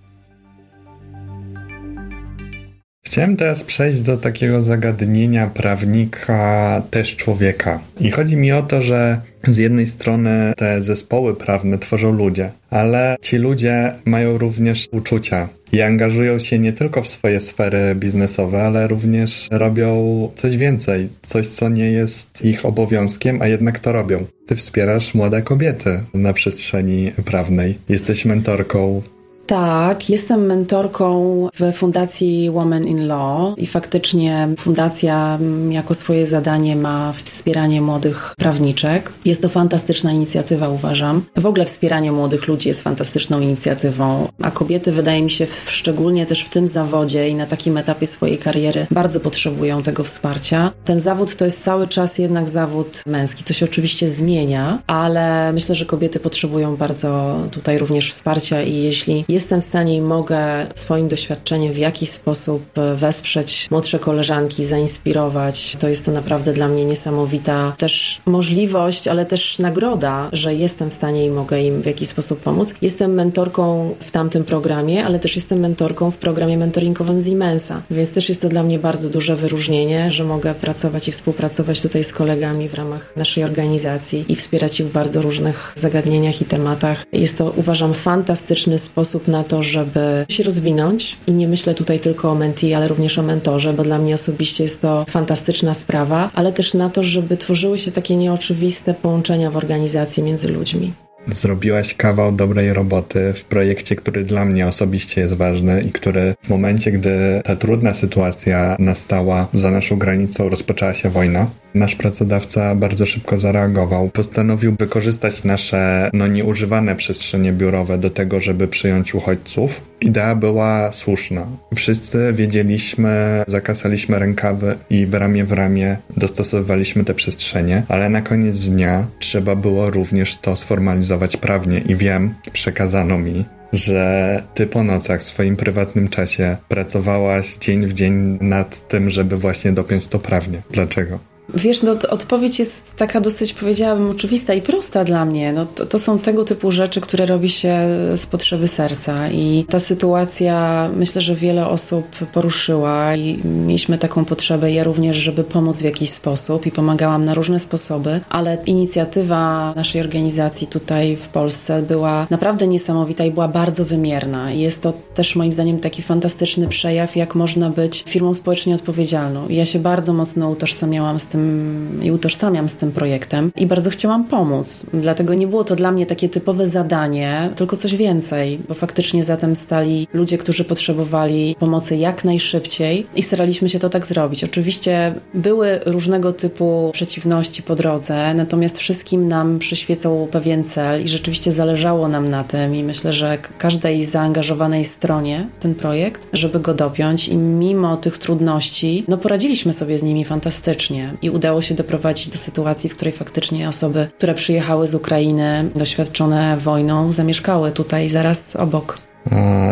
Chciałem 3.05 3.37
teraz 3.37 3.63
przejść 3.63 4.01
do 4.01 4.17
takiego 4.17 4.61
zagadnienia 4.61 5.47
prawnika 5.47 6.81
też 6.91 7.15
człowieka. 7.15 7.79
I 7.99 8.11
chodzi 8.11 8.37
mi 8.37 8.51
o 8.51 8.61
to, 8.61 8.81
że 8.81 9.21
z 9.47 9.57
jednej 9.57 9.87
strony 9.87 10.53
te 10.57 10.81
zespoły 10.81 11.35
prawne 11.35 11.77
tworzą 11.77 12.11
ludzie, 12.11 12.51
ale 12.69 13.15
ci 13.21 13.37
ludzie 13.37 13.93
mają 14.05 14.37
również 14.37 14.87
uczucia 14.91 15.49
i 15.71 15.81
angażują 15.81 16.39
się 16.39 16.59
nie 16.59 16.73
tylko 16.73 17.01
w 17.01 17.07
swoje 17.07 17.41
sfery 17.41 17.95
biznesowe, 17.95 18.63
ale 18.63 18.87
również 18.87 19.47
robią 19.51 20.29
coś 20.35 20.57
więcej, 20.57 21.09
coś 21.21 21.47
co 21.47 21.69
nie 21.69 21.91
jest 21.91 22.45
ich 22.45 22.65
obowiązkiem, 22.65 23.41
a 23.41 23.47
jednak 23.47 23.79
to 23.79 23.91
robią. 23.91 24.25
Ty 24.47 24.55
wspierasz 24.55 25.13
młode 25.13 25.41
kobiety 25.41 26.03
na 26.13 26.33
przestrzeni 26.33 27.11
prawnej. 27.25 27.77
Jesteś 27.89 28.25
mentorką 28.25 29.01
tak, 29.45 30.09
jestem 30.09 30.45
mentorką 30.45 31.47
w 31.59 31.73
Fundacji 31.73 32.49
Women 32.49 32.87
in 32.87 33.07
Law 33.07 33.57
i 33.57 33.67
faktycznie 33.67 34.47
fundacja 34.57 35.35
mm, 35.35 35.71
jako 35.71 35.95
swoje 35.95 36.27
zadanie 36.27 36.75
ma 36.75 37.13
wspieranie 37.23 37.81
młodych 37.81 38.33
prawniczek. 38.37 39.13
Jest 39.25 39.41
to 39.41 39.49
fantastyczna 39.49 40.11
inicjatywa, 40.11 40.69
uważam. 40.69 41.21
W 41.35 41.45
ogóle 41.45 41.65
wspieranie 41.65 42.11
młodych 42.11 42.47
ludzi 42.47 42.67
jest 42.67 42.81
fantastyczną 42.81 43.39
inicjatywą, 43.39 44.27
a 44.41 44.51
kobiety 44.51 44.91
wydaje 44.91 45.21
mi 45.21 45.31
się 45.31 45.47
szczególnie 45.67 46.25
też 46.25 46.43
w 46.43 46.49
tym 46.49 46.67
zawodzie 46.67 47.29
i 47.29 47.35
na 47.35 47.45
takim 47.45 47.77
etapie 47.77 48.07
swojej 48.07 48.37
kariery 48.37 48.87
bardzo 48.91 49.19
potrzebują 49.19 49.83
tego 49.83 50.03
wsparcia. 50.03 50.71
Ten 50.85 50.99
zawód 50.99 51.35
to 51.35 51.45
jest 51.45 51.63
cały 51.63 51.87
czas 51.87 52.17
jednak 52.17 52.49
zawód 52.49 53.01
męski. 53.05 53.43
To 53.43 53.53
się 53.53 53.65
oczywiście 53.65 54.09
zmienia, 54.09 54.79
ale 54.87 55.53
myślę, 55.53 55.75
że 55.75 55.85
kobiety 55.85 56.19
potrzebują 56.19 56.75
bardzo 56.75 57.39
tutaj 57.51 57.77
również 57.77 58.11
wsparcia 58.11 58.63
i 58.63 58.75
jeśli 58.75 59.25
jestem 59.33 59.61
w 59.61 59.63
stanie 59.63 59.95
i 59.95 60.01
mogę 60.01 60.65
swoim 60.75 61.07
doświadczeniem 61.07 61.73
w 61.73 61.77
jakiś 61.77 62.09
sposób 62.09 62.63
wesprzeć 62.95 63.67
młodsze 63.71 63.99
koleżanki, 63.99 64.65
zainspirować, 64.65 65.77
to 65.79 65.89
jest 65.89 66.05
to 66.05 66.11
naprawdę 66.11 66.53
dla 66.53 66.67
mnie 66.67 66.85
niesamowita 66.85 67.75
też 67.77 68.21
możliwość, 68.25 69.07
ale 69.07 69.25
też 69.25 69.59
nagroda, 69.59 70.29
że 70.31 70.53
jestem 70.53 70.89
w 70.89 70.93
stanie 70.93 71.25
i 71.25 71.29
mogę 71.29 71.61
im 71.61 71.81
w 71.81 71.85
jakiś 71.85 72.09
sposób 72.09 72.39
pomóc. 72.39 72.73
Jestem 72.81 73.13
mentorką 73.13 73.95
w 73.99 74.11
tamtym 74.11 74.43
programie, 74.43 75.05
ale 75.05 75.19
też 75.19 75.35
jestem 75.35 75.59
mentorką 75.59 76.11
w 76.11 76.17
programie 76.17 76.57
mentoringowym 76.57 77.21
z 77.21 77.27
Imensa, 77.27 77.81
więc 77.91 78.11
też 78.11 78.29
jest 78.29 78.41
to 78.41 78.49
dla 78.49 78.63
mnie 78.63 78.79
bardzo 78.79 79.09
duże 79.09 79.35
wyróżnienie, 79.35 80.11
że 80.11 80.23
mogę 80.23 80.55
pracować 80.55 81.07
i 81.07 81.11
współpracować 81.11 81.81
tutaj 81.81 82.03
z 82.03 82.13
kolegami 82.13 82.69
w 82.69 82.73
ramach 82.73 83.13
naszej 83.15 83.43
organizacji 83.43 84.25
i 84.27 84.35
wspierać 84.35 84.79
ich 84.79 84.87
w 84.87 84.91
bardzo 84.91 85.21
różnych 85.21 85.73
zagadnieniach 85.75 86.41
i 86.41 86.45
tematach. 86.45 87.05
Jest 87.13 87.37
to, 87.37 87.53
uważam, 87.55 87.93
fantastyczny 87.93 88.79
sposób 88.79 89.22
na 89.27 89.43
to, 89.43 89.63
żeby 89.63 90.25
się 90.29 90.43
rozwinąć 90.43 91.17
i 91.27 91.31
nie 91.31 91.47
myślę 91.47 91.73
tutaj 91.73 91.99
tylko 91.99 92.31
o 92.31 92.35
mentee, 92.35 92.73
ale 92.73 92.87
również 92.87 93.19
o 93.19 93.23
mentorze, 93.23 93.73
bo 93.73 93.83
dla 93.83 93.97
mnie 93.97 94.15
osobiście 94.15 94.63
jest 94.63 94.81
to 94.81 95.05
fantastyczna 95.09 95.73
sprawa, 95.73 96.29
ale 96.35 96.53
też 96.53 96.73
na 96.73 96.89
to, 96.89 97.03
żeby 97.03 97.37
tworzyły 97.37 97.77
się 97.77 97.91
takie 97.91 98.15
nieoczywiste 98.15 98.93
połączenia 98.93 99.51
w 99.51 99.57
organizacji 99.57 100.23
między 100.23 100.49
ludźmi. 100.49 100.93
Zrobiłaś 101.27 101.93
kawał 101.93 102.31
dobrej 102.31 102.73
roboty 102.73 103.33
w 103.33 103.43
projekcie, 103.43 103.95
który 103.95 104.23
dla 104.23 104.45
mnie 104.45 104.67
osobiście 104.67 105.21
jest 105.21 105.33
ważny 105.33 105.81
i 105.81 105.91
który 105.91 106.33
w 106.43 106.49
momencie, 106.49 106.91
gdy 106.91 107.41
ta 107.43 107.55
trudna 107.55 107.93
sytuacja 107.93 108.75
nastała 108.79 109.47
za 109.53 109.71
naszą 109.71 109.97
granicą, 109.97 110.49
rozpoczęła 110.49 110.93
się 110.93 111.09
wojna, 111.09 111.47
nasz 111.73 111.95
pracodawca 111.95 112.75
bardzo 112.75 113.05
szybko 113.05 113.39
zareagował. 113.39 114.09
Postanowił 114.09 114.75
wykorzystać 114.79 115.43
nasze 115.43 116.09
no, 116.13 116.27
nieużywane 116.27 116.95
przestrzenie 116.95 117.53
biurowe 117.53 117.97
do 117.97 118.09
tego, 118.09 118.39
żeby 118.39 118.67
przyjąć 118.67 119.15
uchodźców. 119.15 119.81
Idea 120.01 120.35
była 120.35 120.91
słuszna. 120.91 121.45
Wszyscy 121.75 122.33
wiedzieliśmy, 122.33 123.43
zakasaliśmy 123.47 124.19
rękawy 124.19 124.75
i 124.89 125.05
w 125.05 125.13
ramię 125.13 125.43
w 125.43 125.51
ramię 125.51 125.97
dostosowywaliśmy 126.17 127.03
te 127.03 127.13
przestrzenie, 127.13 127.83
ale 127.87 128.09
na 128.09 128.21
koniec 128.21 128.65
dnia 128.65 129.05
trzeba 129.19 129.55
było 129.55 129.89
również 129.89 130.37
to 130.37 130.55
sformalizować 130.55 131.37
prawnie 131.37 131.79
i 131.79 131.95
wiem, 131.95 132.33
przekazano 132.53 133.19
mi, 133.19 133.45
że 133.73 134.43
ty 134.53 134.67
po 134.67 134.83
nocach 134.83 135.19
w 135.19 135.23
swoim 135.23 135.55
prywatnym 135.55 136.09
czasie 136.09 136.57
pracowałaś 136.67 137.55
dzień 137.55 137.85
w 137.85 137.93
dzień 137.93 138.37
nad 138.41 138.87
tym, 138.87 139.09
żeby 139.09 139.37
właśnie 139.37 139.71
dopiąć 139.71 140.07
to 140.07 140.19
prawnie. 140.19 140.61
Dlaczego? 140.71 141.32
Wiesz, 141.49 141.81
no, 141.81 141.95
odpowiedź 142.09 142.59
jest 142.59 142.95
taka 142.95 143.21
dosyć, 143.21 143.53
powiedziałabym, 143.53 144.09
oczywista 144.09 144.53
i 144.53 144.61
prosta 144.61 145.03
dla 145.03 145.25
mnie. 145.25 145.53
No, 145.53 145.65
to, 145.65 145.85
to, 145.85 145.99
są 145.99 146.19
tego 146.19 146.45
typu 146.45 146.71
rzeczy, 146.71 147.01
które 147.01 147.25
robi 147.25 147.49
się 147.49 147.87
z 148.15 148.25
potrzeby 148.25 148.67
serca 148.67 149.29
i 149.29 149.65
ta 149.69 149.79
sytuacja 149.79 150.89
myślę, 150.95 151.21
że 151.21 151.35
wiele 151.35 151.67
osób 151.67 152.05
poruszyła 152.33 153.15
i 153.15 153.39
mieliśmy 153.45 153.97
taką 153.97 154.25
potrzebę, 154.25 154.71
ja 154.71 154.83
również, 154.83 155.17
żeby 155.17 155.43
pomóc 155.43 155.77
w 155.77 155.83
jakiś 155.83 156.09
sposób 156.09 156.65
i 156.65 156.71
pomagałam 156.71 157.25
na 157.25 157.33
różne 157.33 157.59
sposoby, 157.59 158.19
ale 158.29 158.57
inicjatywa 158.65 159.73
naszej 159.75 160.01
organizacji 160.01 160.67
tutaj 160.67 161.15
w 161.15 161.27
Polsce 161.27 161.81
była 161.81 162.27
naprawdę 162.29 162.67
niesamowita 162.67 163.25
i 163.25 163.31
była 163.31 163.47
bardzo 163.47 163.85
wymierna. 163.85 164.51
Jest 164.51 164.81
to 164.81 164.93
też 165.13 165.35
moim 165.35 165.51
zdaniem 165.51 165.79
taki 165.79 166.01
fantastyczny 166.01 166.67
przejaw, 166.67 167.15
jak 167.15 167.35
można 167.35 167.69
być 167.69 168.03
firmą 168.07 168.33
społecznie 168.33 168.75
odpowiedzialną. 168.75 169.47
I 169.47 169.55
ja 169.55 169.65
się 169.65 169.79
bardzo 169.79 170.13
mocno 170.13 170.49
utożsamiałam 170.49 171.19
z 171.19 171.32
tym 171.33 171.99
i 172.03 172.11
utożsamiam 172.11 172.69
z 172.69 172.75
tym 172.75 172.91
projektem 172.91 173.51
i 173.55 173.65
bardzo 173.65 173.89
chciałam 173.89 174.23
pomóc. 174.23 174.85
Dlatego 174.93 175.33
nie 175.33 175.47
było 175.47 175.63
to 175.63 175.75
dla 175.75 175.91
mnie 175.91 176.05
takie 176.05 176.29
typowe 176.29 176.67
zadanie, 176.67 177.49
tylko 177.55 177.77
coś 177.77 177.95
więcej, 177.95 178.59
bo 178.67 178.73
faktycznie 178.73 179.23
zatem 179.23 179.55
stali 179.55 180.07
ludzie, 180.13 180.37
którzy 180.37 180.63
potrzebowali 180.63 181.55
pomocy 181.59 181.95
jak 181.95 182.23
najszybciej 182.23 183.05
i 183.15 183.23
staraliśmy 183.23 183.69
się 183.69 183.79
to 183.79 183.89
tak 183.89 184.05
zrobić. 184.05 184.43
Oczywiście 184.43 185.13
były 185.33 185.79
różnego 185.85 186.33
typu 186.33 186.89
przeciwności 186.93 187.63
po 187.63 187.75
drodze, 187.75 188.33
natomiast 188.33 188.77
wszystkim 188.77 189.27
nam 189.27 189.59
przyświecał 189.59 190.27
pewien 190.31 190.63
cel 190.63 191.03
i 191.03 191.07
rzeczywiście 191.07 191.51
zależało 191.51 192.07
nam 192.07 192.29
na 192.29 192.43
tym 192.43 192.75
i 192.75 192.83
myślę, 192.83 193.13
że 193.13 193.37
każdej 193.57 194.05
zaangażowanej 194.05 194.85
stronie 194.85 195.47
ten 195.59 195.75
projekt, 195.75 196.27
żeby 196.33 196.59
go 196.59 196.73
dopiąć 196.73 197.27
i 197.27 197.37
mimo 197.37 197.97
tych 197.97 198.17
trudności, 198.17 199.03
no 199.07 199.17
poradziliśmy 199.17 199.73
sobie 199.73 199.97
z 199.97 200.03
nimi 200.03 200.25
fantastycznie 200.25 201.13
i 201.23 201.29
udało 201.29 201.61
się 201.61 201.75
doprowadzić 201.75 202.27
do 202.27 202.37
sytuacji, 202.37 202.89
w 202.89 202.95
której 202.95 203.13
faktycznie 203.13 203.69
osoby, 203.69 204.07
które 204.17 204.35
przyjechały 204.35 204.87
z 204.87 204.95
Ukrainy, 204.95 205.69
doświadczone 205.75 206.57
wojną, 206.57 207.11
zamieszkały 207.11 207.71
tutaj 207.71 208.09
zaraz 208.09 208.55
obok. 208.55 209.12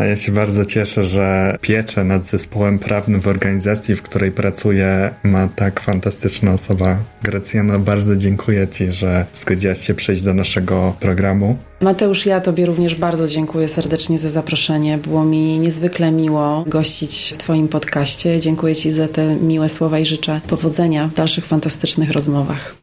Ja 0.09 0.15
się 0.15 0.31
bardzo 0.31 0.65
cieszę, 0.65 1.03
że 1.03 1.57
pieczę 1.61 2.03
nad 2.03 2.23
zespołem 2.23 2.79
prawnym 2.79 3.21
w 3.21 3.27
organizacji, 3.27 3.95
w 3.95 4.01
której 4.01 4.31
pracuję, 4.31 5.11
ma 5.23 5.47
tak 5.47 5.79
fantastyczna 5.79 6.53
osoba. 6.53 6.97
Gracjano, 7.23 7.79
bardzo 7.79 8.15
dziękuję 8.15 8.67
Ci, 8.67 8.91
że 8.91 9.25
zgodziłaś 9.35 9.87
się 9.87 9.93
przyjść 9.93 10.21
do 10.21 10.33
naszego 10.33 10.95
programu. 10.99 11.57
Mateusz, 11.81 12.25
ja 12.25 12.41
Tobie 12.41 12.65
również 12.65 12.95
bardzo 12.95 13.27
dziękuję 13.27 13.67
serdecznie 13.67 14.19
za 14.19 14.29
zaproszenie. 14.29 14.97
Było 14.97 15.25
mi 15.25 15.59
niezwykle 15.59 16.11
miło 16.11 16.63
gościć 16.67 17.33
w 17.35 17.37
Twoim 17.37 17.67
podcaście. 17.67 18.39
Dziękuję 18.39 18.75
Ci 18.75 18.91
za 18.91 19.07
te 19.07 19.35
miłe 19.35 19.69
słowa 19.69 19.99
i 19.99 20.05
życzę 20.05 20.41
powodzenia 20.47 21.07
w 21.07 21.13
dalszych 21.13 21.45
fantastycznych 21.45 22.11
rozmowach. 22.11 22.80